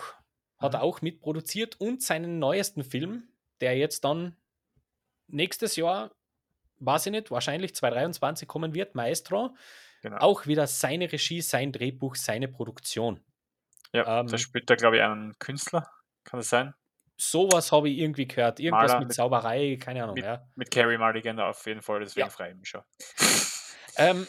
[0.58, 0.86] Hat er mhm.
[0.86, 3.30] auch mitproduziert und seinen neuesten Film,
[3.60, 4.38] der jetzt dann
[5.32, 6.12] nächstes Jahr,
[6.80, 9.56] weiß ich nicht, wahrscheinlich 2023 kommen wird, Maestro.
[10.02, 10.18] Genau.
[10.18, 13.22] Auch wieder seine Regie, sein Drehbuch, seine Produktion.
[13.94, 15.90] Ja, ähm, da spielt er, glaube ich, einen Künstler.
[16.24, 16.74] Kann das sein?
[17.18, 18.60] Sowas habe ich irgendwie gehört.
[18.60, 20.16] Irgendwas Maler mit, Zauberei, keine Ahnung.
[20.16, 20.48] Mit, ja.
[20.56, 22.32] mit Carrie Mulligan auf jeden Fall, deswegen ja.
[22.32, 22.82] freue ich mich schon.
[23.98, 24.26] ähm,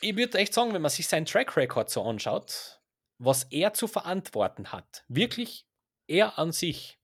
[0.00, 2.80] ich würde echt sagen, wenn man sich seinen Track Record so anschaut,
[3.18, 5.66] was er zu verantworten hat, wirklich
[6.06, 7.00] er an sich,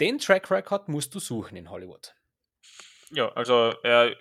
[0.00, 2.14] den Track Record musst du suchen in Hollywood.
[3.12, 4.16] Ja, also er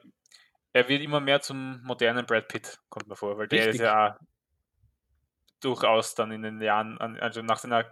[0.73, 3.75] er wird immer mehr zum modernen Brad Pitt, kommt mir vor, weil der Richtig.
[3.75, 4.17] ist ja
[5.59, 7.91] durchaus dann in den Jahren, also nach seiner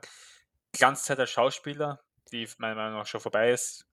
[0.71, 3.85] Glanzzeit als Schauspieler, die meiner Meinung nach schon vorbei ist,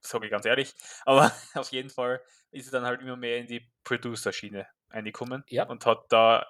[0.00, 0.74] sage ich ganz ehrlich,
[1.06, 5.64] aber auf jeden Fall ist er dann halt immer mehr in die Producer-Schiene eingekommen ja.
[5.64, 6.46] und hat da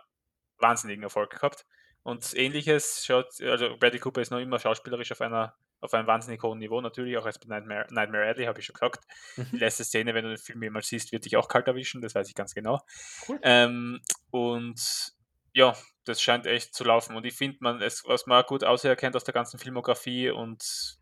[0.59, 1.67] wahnsinnigen Erfolg gehabt.
[2.03, 6.43] Und ähnliches schaut, also Bradley Cooper ist noch immer schauspielerisch auf einer auf einem wahnsinnig
[6.43, 9.05] hohen Niveau, natürlich auch als bei Nightmare, Nightmare Alley, habe ich schon gesagt.
[9.37, 9.49] Mhm.
[9.53, 12.15] Die letzte Szene, wenn du den Film jemals siehst, wird dich auch kalt erwischen, das
[12.15, 12.81] weiß ich ganz genau.
[13.29, 13.39] Cool.
[13.43, 14.01] Ähm,
[14.31, 15.15] und
[15.53, 15.75] ja,
[16.05, 17.17] das scheint echt zu laufen.
[17.17, 20.99] Und ich finde, man, es, was man gut auserkennt aus der ganzen Filmografie und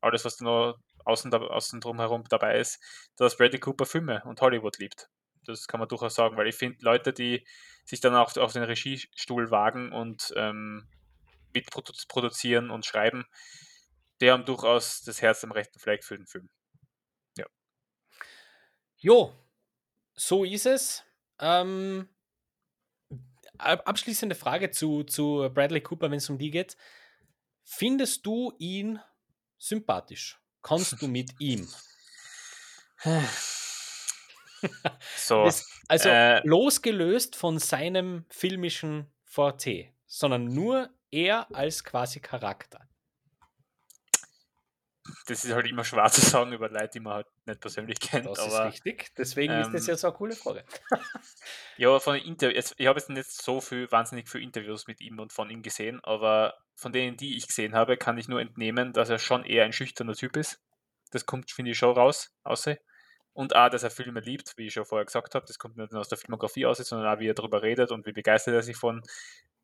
[0.00, 2.80] alles, was da noch außen, da, außen drumherum dabei ist,
[3.16, 5.08] dass Bradley Cooper Filme und Hollywood liebt.
[5.46, 7.46] Das kann man durchaus sagen, weil ich finde, Leute, die
[7.84, 10.88] sich dann auch auf den Regiestuhl wagen und ähm,
[11.52, 13.24] mitproduzieren und schreiben,
[14.24, 16.48] die haben durchaus das Herz am rechten Fleck für den Film.
[17.36, 17.44] Ja.
[18.96, 19.34] Jo,
[20.14, 21.04] so ist es.
[21.38, 22.08] Ähm,
[23.58, 26.78] abschließende Frage zu, zu Bradley Cooper, wenn es um die geht.
[27.64, 28.98] Findest du ihn
[29.58, 30.40] sympathisch?
[30.62, 31.68] Kannst du mit ihm?
[35.16, 35.44] so.
[35.44, 42.88] Das, also äh, losgelöst von seinem filmischen VT, sondern nur er als quasi Charakter
[45.26, 48.26] das ist halt immer schwer zu sagen über Leute, die man halt nicht persönlich kennt.
[48.26, 49.14] Das aber, ist richtig.
[49.16, 50.64] Deswegen ähm, ist das ähm, ja so eine coole Frage.
[51.76, 55.32] ja, von Interviews, ich habe jetzt nicht so viel, wahnsinnig viele Interviews mit ihm und
[55.32, 59.10] von ihm gesehen, aber von denen, die ich gesehen habe, kann ich nur entnehmen, dass
[59.10, 60.60] er schon eher ein schüchterner Typ ist.
[61.10, 62.76] Das kommt, finde ich, schon raus, außer.
[63.32, 65.44] Und auch, dass er Filme liebt, wie ich schon vorher gesagt habe.
[65.46, 68.06] Das kommt nicht nur aus der Filmografie aus, sondern auch, wie er darüber redet und
[68.06, 69.02] wie begeistert er sich von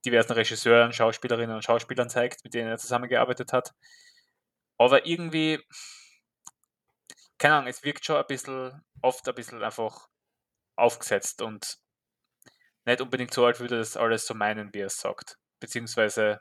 [0.04, 3.72] diversen Regisseuren, Schauspielerinnen und Schauspielern zeigt, mit denen er zusammengearbeitet hat.
[4.80, 5.62] Aber irgendwie,
[7.36, 10.08] keine Ahnung, es wirkt schon ein bisschen, oft ein bisschen einfach
[10.74, 11.76] aufgesetzt und
[12.86, 15.36] nicht unbedingt so, als würde das alles so meinen, wie er es sagt.
[15.60, 16.40] Beziehungsweise,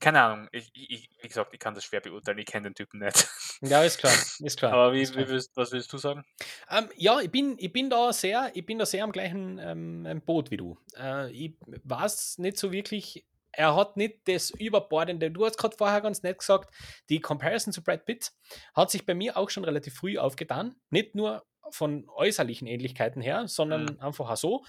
[0.00, 2.98] keine Ahnung, ich, ich, wie gesagt, ich kann das schwer beurteilen, ich kenne den Typen
[2.98, 3.28] nicht.
[3.60, 4.72] Ja, ist klar, ist klar.
[4.72, 5.24] Aber wie, klar.
[5.24, 6.24] wie willst, was willst du sagen?
[6.68, 10.20] Ähm, ja, ich bin, ich bin da sehr, ich bin da sehr am gleichen ähm,
[10.26, 10.76] Boot wie du.
[10.96, 13.24] Äh, ich weiß nicht so wirklich,
[13.58, 15.32] er hat nicht das Überbordende.
[15.32, 16.72] Du hast gerade vorher ganz nett gesagt,
[17.08, 18.30] die Comparison zu Brad Pitt
[18.72, 20.76] hat sich bei mir auch schon relativ früh aufgetan.
[20.90, 24.00] Nicht nur von äußerlichen Ähnlichkeiten her, sondern mhm.
[24.00, 24.64] einfach auch so.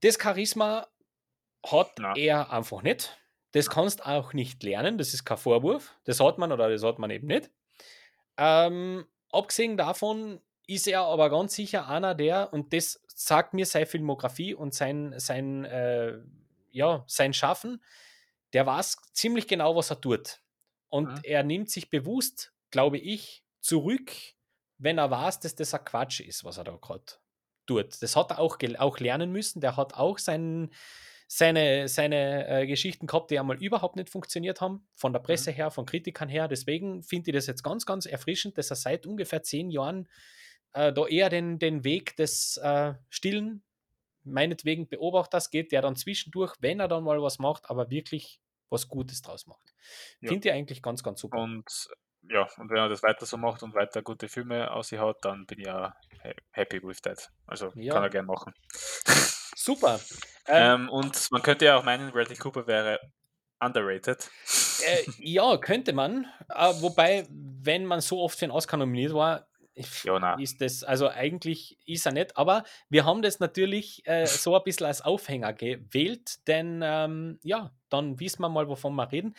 [0.00, 0.86] Das Charisma
[1.66, 2.14] hat ja.
[2.14, 3.18] er einfach nicht.
[3.50, 5.92] Das kannst du auch nicht lernen, das ist kein Vorwurf.
[6.04, 7.50] Das hat man oder das hat man eben nicht.
[8.36, 13.86] Ähm, abgesehen davon ist er aber ganz sicher einer der, und das sagt mir seine
[13.86, 16.18] Filmografie und sein, sein äh,
[16.76, 17.82] ja, sein Schaffen,
[18.52, 20.40] der weiß ziemlich genau, was er tut.
[20.88, 21.20] Und mhm.
[21.24, 24.12] er nimmt sich bewusst, glaube ich, zurück,
[24.78, 27.04] wenn er weiß, dass das ein Quatsch ist, was er da gerade
[27.66, 28.00] tut.
[28.00, 29.60] Das hat er auch, auch lernen müssen.
[29.60, 30.70] Der hat auch seinen,
[31.26, 35.54] seine, seine äh, Geschichten gehabt, die einmal überhaupt nicht funktioniert haben, von der Presse mhm.
[35.54, 36.46] her, von Kritikern her.
[36.46, 40.08] Deswegen finde ich das jetzt ganz, ganz erfrischend, dass er seit ungefähr zehn Jahren
[40.74, 43.62] äh, da eher den, den Weg des äh, stillen
[44.26, 48.88] meinetwegen Beobachters geht, der dann zwischendurch, wenn er dann mal was macht, aber wirklich was
[48.88, 49.74] Gutes draus macht.
[50.20, 50.28] Ja.
[50.28, 51.38] Finde ich eigentlich ganz, ganz super.
[51.38, 51.88] Und
[52.28, 55.18] ja, und wenn er das weiter so macht und weiter gute Filme aus sich hat,
[55.22, 55.94] dann bin ich ja
[56.50, 57.30] happy with that.
[57.46, 57.94] Also ja.
[57.94, 58.52] kann er gern machen.
[59.56, 60.00] Super.
[60.46, 63.00] Ähm, ähm, und man könnte ja auch meinen, Bradley Cooper wäre
[63.60, 64.30] underrated.
[64.84, 66.26] Äh, ja, könnte man.
[66.48, 69.46] Äh, wobei, wenn man so oft für einen Oscar nominiert war,
[70.04, 74.56] ja, ist das, also eigentlich ist er nicht, aber wir haben das natürlich äh, so
[74.56, 79.34] ein bisschen als Aufhänger gewählt, denn ähm, ja, dann wissen wir mal, wovon wir reden.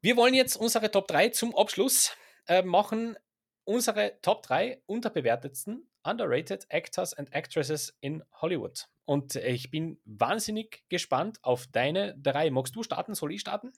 [0.00, 3.16] Wir wollen jetzt unsere Top 3 zum Abschluss äh, machen.
[3.64, 8.86] Unsere Top 3 unterbewertetsten underrated Actors and Actresses in Hollywood.
[9.04, 12.50] Und ich bin wahnsinnig gespannt auf deine drei.
[12.50, 13.14] Magst du starten?
[13.14, 13.72] Soll ich starten?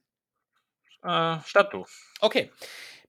[1.03, 1.87] Äh, start du.
[2.20, 2.51] Okay.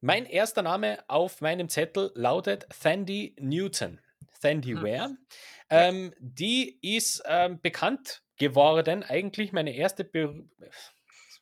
[0.02, 4.00] Mein erster Name auf meinem Zettel lautet Sandy Newton.
[4.40, 4.84] Sandy hm.
[4.84, 5.18] Ware.
[5.70, 10.48] Ähm, die ist ähm, bekannt geworden, eigentlich meine erste Be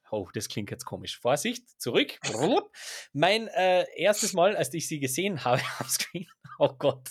[0.09, 1.19] Oh, das klingt jetzt komisch.
[1.19, 2.17] Vorsicht, zurück.
[3.13, 6.27] mein äh, erstes Mal, als ich sie gesehen habe am Screen,
[6.57, 7.09] oh Gott,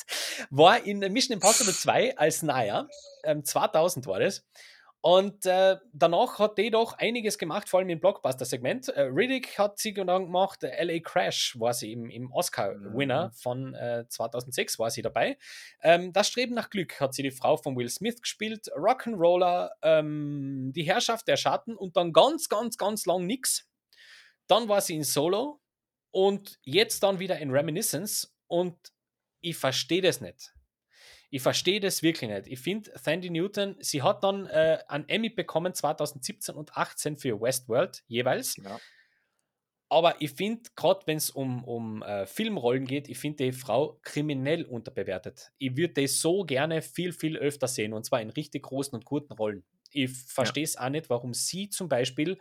[0.51, 2.89] war in Mission Impossible 2 als Naya.
[3.23, 4.45] Ähm, 2000 war das.
[5.01, 8.89] Und äh, danach hat die doch einiges gemacht, vor allem im Blockbuster-Segment.
[8.89, 13.33] Äh, Riddick hat sie dann gemacht, äh, LA Crash war sie im, im Oscar-Winner mhm.
[13.33, 15.39] von äh, 2006 war sie dabei.
[15.81, 20.73] Ähm, das Streben nach Glück hat sie die Frau von Will Smith gespielt, Rock'n'Roller, ähm,
[20.75, 23.69] die Herrschaft der Schatten und dann ganz, ganz, ganz lang nix.
[24.49, 25.61] Dann war sie in Solo
[26.11, 28.77] und jetzt dann wieder in Reminiscence und
[29.41, 30.56] ich verstehe das nicht.
[31.31, 32.47] Ich verstehe das wirklich nicht.
[32.47, 37.41] Ich finde, Sandy Newton, sie hat dann äh, einen Emmy bekommen 2017 und 2018 für
[37.41, 38.57] Westworld jeweils.
[38.57, 38.79] Ja.
[39.89, 44.01] Aber ich finde, gerade wenn es um, um äh, Filmrollen geht, ich finde die Frau
[44.03, 45.53] kriminell unterbewertet.
[45.59, 49.05] Ich würde die so gerne viel, viel öfter sehen und zwar in richtig großen und
[49.05, 49.65] guten Rollen.
[49.93, 50.83] Ich verstehe es ja.
[50.83, 52.39] auch nicht, warum sie zum Beispiel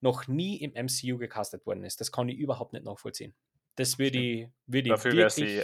[0.00, 2.00] noch nie im MCU gecastet worden ist.
[2.00, 3.34] Das kann ich überhaupt nicht nachvollziehen.
[3.76, 5.62] Das würde ich, würd ich wirklich sie,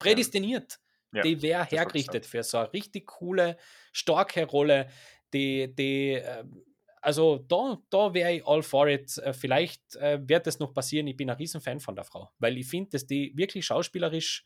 [0.00, 0.72] prädestiniert.
[0.72, 3.56] Ja, die wäre hergerichtet für so eine richtig coole,
[3.92, 4.88] starke Rolle,
[5.32, 6.64] die, die ähm,
[7.00, 9.16] also da, da wäre ich all for it.
[9.18, 11.06] Äh, vielleicht äh, wird das noch passieren.
[11.06, 14.44] Ich bin ein Riesenfan von der Frau, weil ich finde, dass die wirklich schauspielerisch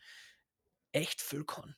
[0.92, 1.74] echt viel kann.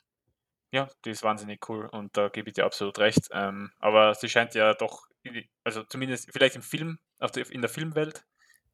[0.73, 3.29] Ja, die ist wahnsinnig cool und da gebe ich dir absolut recht.
[3.33, 5.07] Ähm, aber sie scheint ja doch,
[5.63, 8.25] also zumindest vielleicht im Film, der, in der Filmwelt,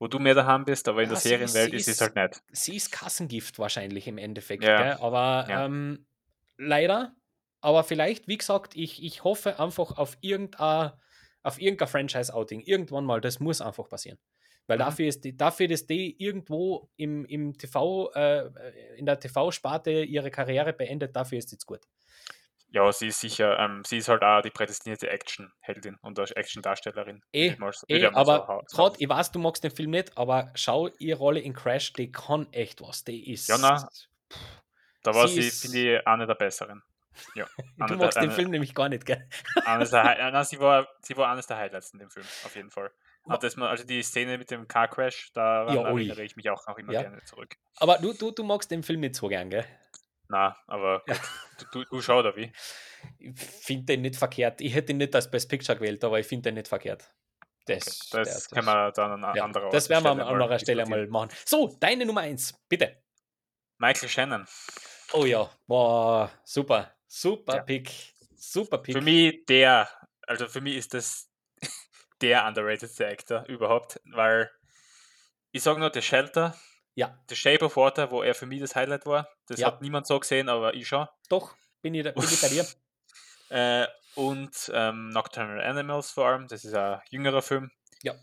[0.01, 2.42] wo du mehr daheim bist, aber in ja, der Serienwelt ist es halt nicht.
[2.51, 5.01] Sie ist Kassengift wahrscheinlich im Endeffekt, ja.
[5.01, 5.66] aber ja.
[5.66, 6.07] Ähm,
[6.57, 7.14] leider
[7.61, 10.92] aber vielleicht, wie gesagt, ich, ich hoffe einfach auf irgendein,
[11.42, 12.61] auf irgendein Franchise-Outing.
[12.61, 14.18] Irgendwann mal, das muss einfach passieren.
[14.66, 14.82] Weil mhm.
[14.82, 18.51] dafür ist die, dafür, dass die irgendwo im, im TV, äh,
[18.96, 21.80] in der TV-Sparte ihre Karriere beendet, dafür ist jetzt gut.
[22.73, 27.21] Ja, sie ist sicher, ähm, sie ist halt auch die prädestinierte Action-Heldin und Action-Darstellerin.
[27.33, 27.57] Eh,
[27.89, 31.41] eh aber so gerade, ich weiß, du magst den Film nicht, aber schau, ihre Rolle
[31.41, 33.03] in Crash, die kann echt was.
[33.03, 33.49] Die ist.
[33.49, 33.89] Ja, na,
[35.03, 36.83] da war sie, sie finde ich, eine der besseren.
[37.35, 37.47] Ja,
[37.89, 39.29] du magst der, den eine, Film nämlich gar nicht, gell?
[39.64, 42.71] Eines der, nein, sie, war, sie war eines der Highlights in dem Film, auf jeden
[42.71, 42.91] Fall.
[43.29, 46.93] Also die Szene mit dem Car Crash, da ja, erinnere ich mich auch noch immer
[46.93, 47.03] ja.
[47.03, 47.55] gerne zurück.
[47.77, 49.64] Aber du, du, du magst den Film nicht so gern, gell?
[50.31, 51.20] Na, aber gut.
[51.72, 52.53] du, du, schau da wie.
[53.18, 54.61] Ich finde den nicht verkehrt.
[54.61, 57.12] Ich hätte ihn nicht als Best Picture gewählt, aber ich finde den nicht verkehrt.
[57.66, 60.87] Das, okay, das können wir dann an ja, anderer Das werden wir an anderer Stelle
[60.87, 61.31] mal machen.
[61.45, 63.03] So, deine Nummer 1, bitte.
[63.78, 64.47] Michael Shannon.
[65.12, 66.95] Oh ja, boah, super.
[67.09, 67.62] Super ja.
[67.62, 67.91] Pick.
[68.37, 68.95] Super Pick.
[68.95, 69.89] Für mich der,
[70.26, 71.28] also für mich ist das
[72.20, 74.49] der underrated Actor überhaupt, weil
[75.51, 76.57] ich sage nur, der Shelter,
[76.95, 77.18] ja.
[77.28, 79.68] The Shape of Water, wo er für mich das Highlight war, das ja.
[79.68, 81.07] hat niemand so gesehen, aber ich schon.
[81.28, 82.66] Doch, bin ich, bin ich bei dir.
[83.51, 87.70] äh, und ähm, Nocturnal Animals vor allem, das ist ein jüngerer Film.
[88.03, 88.14] Ja.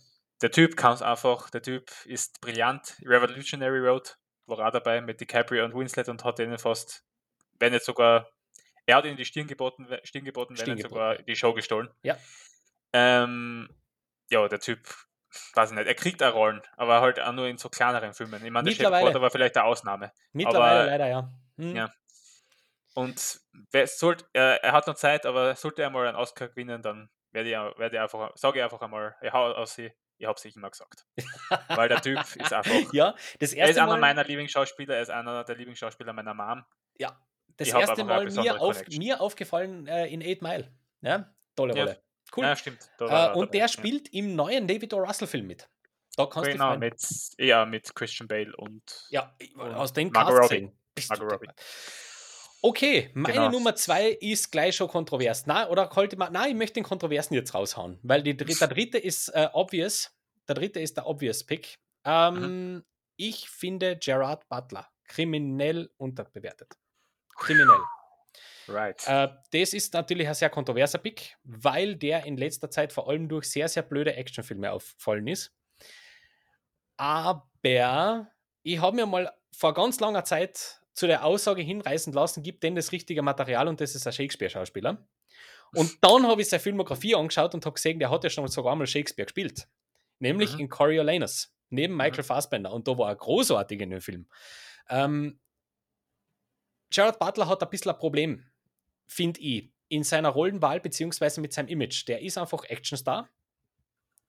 [0.42, 2.98] Der Typ kann es einfach, der Typ ist brillant.
[3.04, 7.04] Revolutionary Road war auch dabei mit DiCaprio und Winslet und hat ihnen fast,
[7.60, 8.30] wenn nicht sogar,
[8.86, 11.90] er hat ihnen die Stirn geboten, Stirn geboten, wenn nicht sogar die Show gestohlen.
[12.04, 12.18] Ja.
[12.94, 13.70] Ähm,
[14.30, 14.80] ja, der Typ,
[15.54, 18.44] weiß ich nicht, er kriegt auch Rollen, aber halt auch nur in so kleineren Filmen.
[18.44, 20.12] Ich meine, der Porter war vielleicht eine Ausnahme.
[20.34, 21.32] Mittlerweile aber, leider, ja.
[21.58, 21.76] Hm.
[21.76, 21.90] Ja.
[22.94, 23.42] Und
[23.86, 27.50] sollt, er, er, hat noch Zeit, aber sollte er mal einen Oscar gewinnen, dann werde
[27.50, 30.44] ich, werde ich einfach, sage ich einfach einmal, ich hau aus sie, ich habe es
[30.44, 31.06] nicht immer gesagt.
[31.68, 32.94] Weil der Typ ist einfach.
[32.94, 36.34] ja, das erste er ist einer Mal, meiner Lieblingsschauspieler, er ist einer der Lieblingsschauspieler meiner
[36.34, 36.66] Mom.
[36.98, 37.20] Ja,
[37.58, 40.72] das ich erste Mal mir, auf, mir aufgefallen äh, in Eight Mile.
[41.02, 42.02] Ja, tolle Rolle.
[42.36, 42.44] Cool.
[42.46, 42.80] Ja, stimmt.
[43.00, 44.98] Äh, und der spielt im neuen David O.
[44.98, 45.70] Russell-Film mit.
[46.16, 47.00] Da kannst genau, du mit,
[47.38, 50.72] ja, mit Christian Bale und, ja, aus den Margot Robbie.
[51.10, 51.48] Margot Robbie.
[52.62, 53.52] Okay, meine genau.
[53.52, 55.46] Nummer zwei ist gleich schon kontrovers.
[55.46, 58.98] Na, oder heute mal, nein, ich möchte den Kontroversen jetzt raushauen, weil die, der dritte
[58.98, 60.12] ist äh, obvious.
[60.48, 61.78] Der dritte ist der obvious Pick.
[62.04, 62.84] Ähm, mhm.
[63.16, 66.74] Ich finde Gerard Butler kriminell unterbewertet.
[67.36, 67.80] Kriminell.
[68.68, 69.02] Right.
[69.08, 73.30] Äh, das ist natürlich ein sehr kontroverser Pick, weil der in letzter Zeit vor allem
[73.30, 75.54] durch sehr, sehr blöde Actionfilme auffallen ist.
[76.98, 78.32] Aber
[78.64, 82.76] ich habe mir mal vor ganz langer Zeit zu der Aussage hinreißen lassen, gibt denn
[82.76, 85.08] das richtige Material und das ist ein Shakespeare-Schauspieler.
[85.74, 88.76] Und dann habe ich seine Filmografie angeschaut und habe gesehen, der hat ja schon sogar
[88.76, 89.68] mal Shakespeare gespielt.
[90.20, 90.62] Nämlich mhm.
[90.62, 91.96] in Coriolanus, neben.
[91.96, 92.28] Michael mhm.
[92.28, 92.74] Fassbender.
[92.74, 94.28] Und da war er großartig in dem Film.
[94.90, 95.40] Ähm,
[96.90, 98.44] Gerard Butler hat ein bisschen ein Problem
[99.08, 102.08] finde ich, in seiner Rollenwahl beziehungsweise mit seinem Image.
[102.08, 103.30] Der ist einfach Actionstar.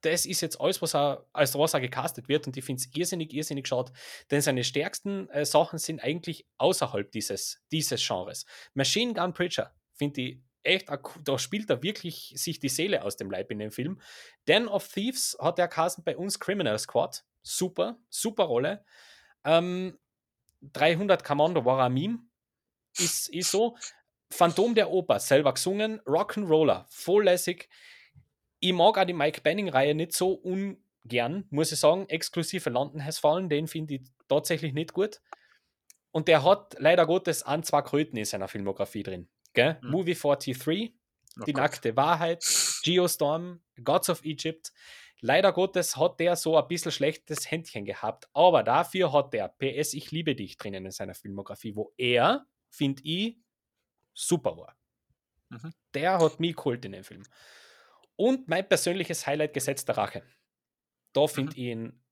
[0.03, 3.35] Das ist jetzt alles, was er, als was gecastet wird und ich finde es irrsinnig,
[3.35, 3.93] irrsinnig schade,
[4.31, 8.47] denn seine stärksten äh, Sachen sind eigentlich außerhalb dieses, dieses Genres.
[8.74, 10.89] Machine Gun Preacher finde ich echt,
[11.24, 14.01] da spielt er wirklich sich die Seele aus dem Leib in dem Film.
[14.47, 17.24] Den of Thieves hat er castet bei uns Criminal Squad.
[17.43, 18.85] Super, super Rolle.
[19.45, 19.99] Ähm,
[20.61, 22.18] 300 Commando war ein Meme.
[22.99, 23.76] Ist, ist so.
[24.31, 27.68] Phantom der Oper, selber gesungen, Rock'n'Roller, voll lässig.
[28.61, 32.09] Ich mag auch die Mike Banning-Reihe nicht so ungern, muss ich sagen.
[32.09, 35.20] Exklusive London Has Fallen, den finde ich tatsächlich nicht gut.
[36.11, 39.29] Und der hat leider Gottes an zwei Kröten in seiner Filmografie drin.
[39.55, 39.79] Gell?
[39.83, 39.91] Mhm.
[39.91, 40.93] Movie 43,
[41.41, 41.62] oh Die Gott.
[41.62, 42.45] nackte Wahrheit,
[42.83, 44.72] Geostorm, Gods of Egypt.
[45.20, 49.95] Leider Gottes hat der so ein bisschen schlechtes Händchen gehabt, aber dafür hat der PS
[49.95, 53.37] Ich liebe dich drinnen in seiner Filmografie, wo er, finde ich,
[54.19, 54.77] super war.
[55.49, 55.73] Mhm.
[55.95, 57.23] Der hat mich geholt in dem Film.
[58.16, 60.23] Und mein persönliches Highlight Gesetz der Rache.
[61.12, 61.59] Da finde mhm.
[61.59, 62.05] ich ihn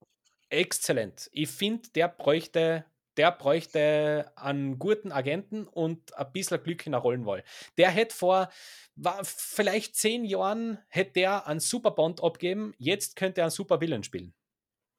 [0.49, 1.29] exzellent.
[1.33, 2.85] Ich finde, der bräuchte,
[3.17, 7.43] der bräuchte einen guten Agenten und ein bisschen Glück in der Rollenwahl.
[7.77, 8.49] Der hätte vor
[8.95, 13.81] war, vielleicht zehn Jahren hätte der einen Super Bond abgeben, jetzt könnte er einen Super
[13.81, 14.33] Villain spielen.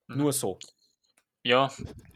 [0.07, 0.17] Mhm.
[0.17, 0.59] Nur so
[1.47, 1.71] ja,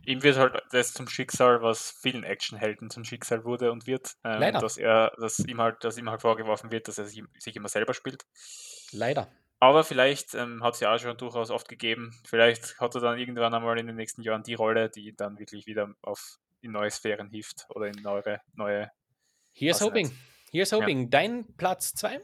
[0.06, 4.54] ihm wird halt das zum Schicksal, was vielen Actionhelden zum Schicksal wurde und wird, ähm,
[4.54, 7.70] dass er, dass ihm halt, dass ihm halt vorgeworfen wird, dass er sich, sich immer
[7.70, 8.26] selber spielt.
[8.92, 9.32] Leider.
[9.60, 12.16] Aber vielleicht ähm, hat es ja auch schon durchaus oft gegeben.
[12.26, 15.40] Vielleicht hat er dann irgendwann einmal in den nächsten Jahren die Rolle, die ihn dann
[15.40, 18.92] wirklich wieder auf in neue Sphären hilft oder in neue neue.
[19.54, 20.12] Here's hoping.
[20.52, 21.04] Here's hoping.
[21.04, 21.08] Ja.
[21.10, 22.22] Dein Platz 2?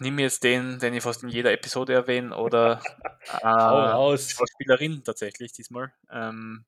[0.00, 2.80] Nimm jetzt den, den ich fast in jeder Episode erwähne, oder
[3.42, 5.92] äh, Schauspielerin tatsächlich diesmal.
[6.10, 6.64] Ähm,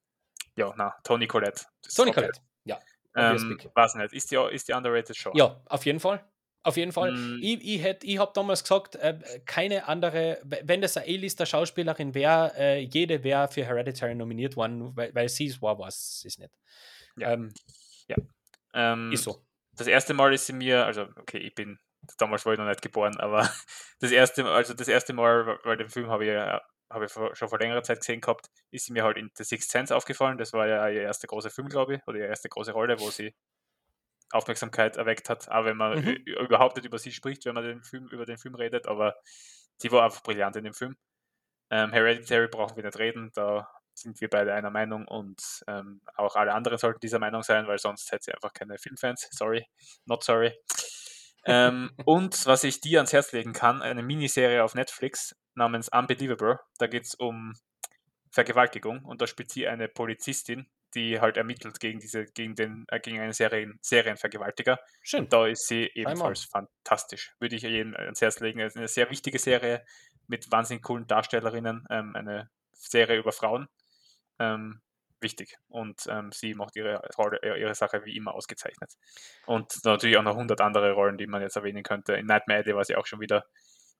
[0.56, 1.64] ja, na, Toni Collette.
[1.94, 2.78] Toni Collette, ja.
[3.14, 4.12] Ähm, weiß nicht.
[4.12, 5.32] Ist die, ist die underrated Show?
[5.34, 6.24] Ja, auf jeden Fall.
[6.62, 7.12] Auf jeden Fall.
[7.12, 7.40] Mm.
[7.42, 12.80] Ich, ich, ich habe damals gesagt, äh, keine andere, wenn das eine A-Lister-Schauspielerin wäre, äh,
[12.80, 16.50] jede wäre für Hereditary nominiert worden, weil, weil sie es war, was es nicht.
[17.16, 17.32] Ja.
[17.32, 17.54] Ähm,
[18.08, 18.16] ja.
[18.74, 19.42] Ähm, ist so.
[19.72, 21.78] Das erste Mal ist sie mir, also okay, ich bin,
[22.18, 23.48] damals war ich noch nicht geboren, aber
[24.00, 27.48] das erste, also das erste Mal, weil den Film habe ich ja habe ich schon
[27.48, 30.38] vor längerer Zeit gesehen gehabt, ist sie mir halt in The Sixth Sense aufgefallen.
[30.38, 33.10] Das war ja ihr erster großer Film, glaube ich, oder ihre erste große Rolle, wo
[33.10, 33.34] sie
[34.30, 36.16] Aufmerksamkeit erweckt hat, auch wenn man mhm.
[36.24, 39.16] überhaupt nicht über sie spricht, wenn man den Film, über den Film redet, aber
[39.78, 40.96] sie war einfach brillant in dem Film.
[41.70, 46.36] Ähm, Hereditary brauchen wir nicht reden, da sind wir beide einer Meinung und ähm, auch
[46.36, 49.28] alle anderen sollten dieser Meinung sein, weil sonst hätte sie einfach keine Filmfans.
[49.32, 49.66] Sorry,
[50.06, 50.54] not sorry.
[51.48, 56.58] Ähm, und was ich dir ans Herz legen kann, eine Miniserie auf Netflix namens Unbelievable.
[56.78, 57.54] Da geht es um
[58.30, 63.00] Vergewaltigung und da spielt sie eine Polizistin, die halt ermittelt gegen diese, gegen den, äh,
[63.00, 64.78] gegen einen Serien, Serienvergewaltiger.
[65.02, 65.24] Schön.
[65.24, 67.34] Und da ist sie ebenfalls fantastisch.
[67.40, 68.60] Würde ich jedem ans Herz legen.
[68.60, 69.84] Es ist eine sehr wichtige Serie
[70.26, 73.68] mit wahnsinnig coolen Darstellerinnen, ähm, eine Serie über Frauen.
[74.38, 74.80] Ähm,
[75.20, 75.56] wichtig.
[75.68, 78.92] Und ähm, sie macht ihre Rolle, äh, ihre Sache wie immer ausgezeichnet.
[79.46, 82.14] Und natürlich auch noch 100 andere Rollen, die man jetzt erwähnen könnte.
[82.14, 83.44] In Nightmare Alley war sie auch schon wieder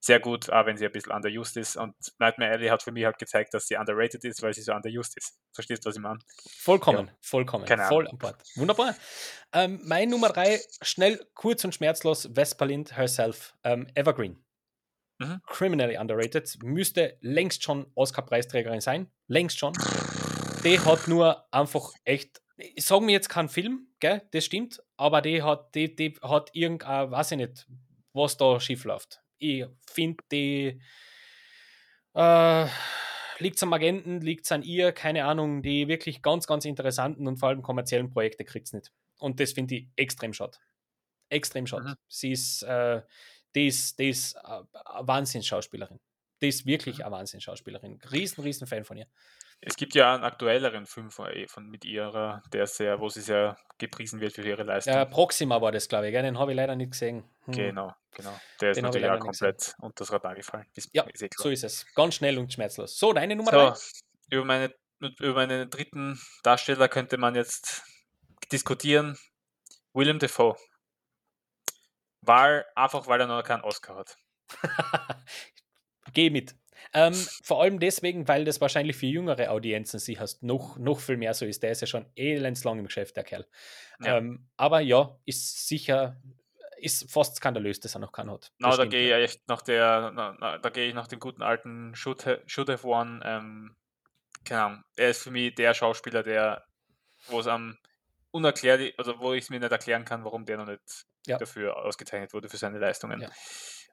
[0.01, 1.75] sehr gut, auch wenn sie ein bisschen underused ist.
[1.75, 4.73] Und Nightmare Alley hat für mich halt gezeigt, dass sie underrated ist, weil sie so
[4.73, 5.37] underused ist.
[5.53, 6.19] Verstehst du, was ich meine?
[6.57, 7.13] Vollkommen, ja.
[7.21, 7.65] vollkommen.
[7.65, 8.41] Keine voll an Bord.
[8.55, 8.95] Wunderbar.
[9.51, 14.43] Ähm, mein Nummer drei, schnell, kurz und schmerzlos, Vespalind herself, ähm, Evergreen.
[15.19, 15.41] Mhm.
[15.45, 16.57] Criminally underrated.
[16.63, 19.11] Müsste längst schon Oscar-Preisträgerin sein.
[19.27, 19.73] Längst schon.
[20.63, 25.21] Die hat nur einfach echt ich sage mir jetzt keinen Film, gell, das stimmt, aber
[25.21, 27.67] die hat, die, die hat irgendein, weiß ich nicht,
[28.11, 30.81] was da schief läuft ich finde die
[32.13, 32.67] äh,
[33.39, 37.37] liegt am Agenten, liegt es an ihr, keine Ahnung, die wirklich ganz, ganz interessanten und
[37.37, 38.91] vor allem kommerziellen Projekte kriegt es nicht.
[39.17, 40.57] Und das finde ich extrem schade.
[41.29, 41.89] Extrem schade.
[41.89, 41.95] Mhm.
[42.07, 43.01] Sie ist, äh,
[43.55, 45.99] die ist, die ist äh, eine Wahnsinnsschauspielerin.
[46.41, 47.05] Die ist wirklich mhm.
[47.05, 47.99] eine Wahnsinnsschauspielerin.
[48.11, 49.07] Riesen, riesen Fan von ihr.
[49.61, 53.57] Es gibt ja einen aktuelleren Film von, von mit ihrer, der sehr, wo sie sehr
[53.77, 54.93] gepriesen wird für ihre Leistung.
[54.93, 56.13] Ja, Proxima war das, glaube ich.
[56.13, 57.29] Den habe ich leider nicht gesehen.
[57.45, 57.53] Hm.
[57.53, 58.39] Genau, genau.
[58.61, 60.65] Der ist natürlich auch komplett unter das Radar gefallen.
[60.75, 61.85] Ist, ja, ist eh so ist es.
[61.93, 62.97] Ganz schnell und schmerzlos.
[62.97, 63.97] So, deine Nummer so,
[64.29, 67.83] Über, meine, über meinen dritten Darsteller könnte man jetzt
[68.51, 69.17] diskutieren.
[69.93, 70.55] William Defoe.
[72.21, 74.17] Weil, einfach weil er noch keinen Oscar hat.
[76.13, 76.55] Geh mit.
[76.93, 77.13] Ähm,
[77.43, 81.33] vor allem deswegen, weil das wahrscheinlich für jüngere Audienzen sie hast, noch, noch viel mehr
[81.33, 81.63] so ist.
[81.63, 83.45] Der ist ja schon elendslang im Geschäft, der Kerl.
[84.01, 84.17] Ja.
[84.17, 86.17] Ähm, aber ja, ist sicher,
[86.77, 88.51] ist fast skandalös, dass er noch keinen hat.
[88.57, 91.41] No, da gehe ich echt nach der, na, na, da gehe ich nach dem guten
[91.41, 93.21] alten Should, Should Have Won.
[93.23, 93.75] Ähm,
[94.45, 96.65] keine Ahnung, er ist für mich der Schauspieler, der,
[97.27, 97.77] wo es am
[98.31, 101.37] unerklärlich, also wo ich es mir nicht erklären kann, warum der noch nicht ja.
[101.37, 103.21] dafür ausgezeichnet wurde für seine Leistungen.
[103.21, 103.29] Ja.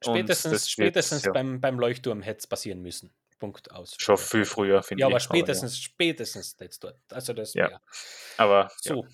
[0.03, 3.15] Spätestens, spätestens wird, beim, beim Leuchtturm hätte es passieren müssen.
[3.39, 3.95] Punkt aus.
[3.99, 5.03] Schon viel früher, finde ich.
[5.03, 5.85] Ja, aber spätestens, aber, ja.
[5.85, 6.99] spätestens jetzt dort.
[7.11, 7.81] Also das ja.
[8.39, 9.05] Aber so.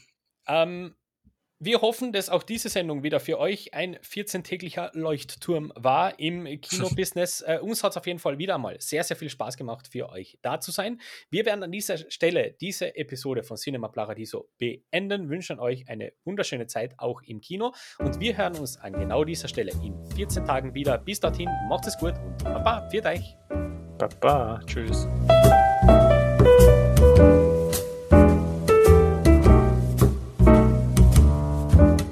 [0.46, 0.62] Ja.
[0.62, 0.94] Ähm,
[1.64, 7.40] wir hoffen, dass auch diese Sendung wieder für euch ein 14-täglicher Leuchtturm war im Kinobusiness.
[7.46, 10.10] äh, uns hat es auf jeden Fall wieder einmal sehr, sehr viel Spaß gemacht, für
[10.10, 11.00] euch da zu sein.
[11.30, 16.66] Wir werden an dieser Stelle diese Episode von Cinema Paradiso beenden, wünschen euch eine wunderschöne
[16.66, 20.74] Zeit auch im Kino und wir hören uns an genau dieser Stelle in 14 Tagen
[20.74, 20.98] wieder.
[20.98, 23.36] Bis dorthin, macht es gut und Baba, viert euch.
[23.98, 25.06] Baba, tschüss.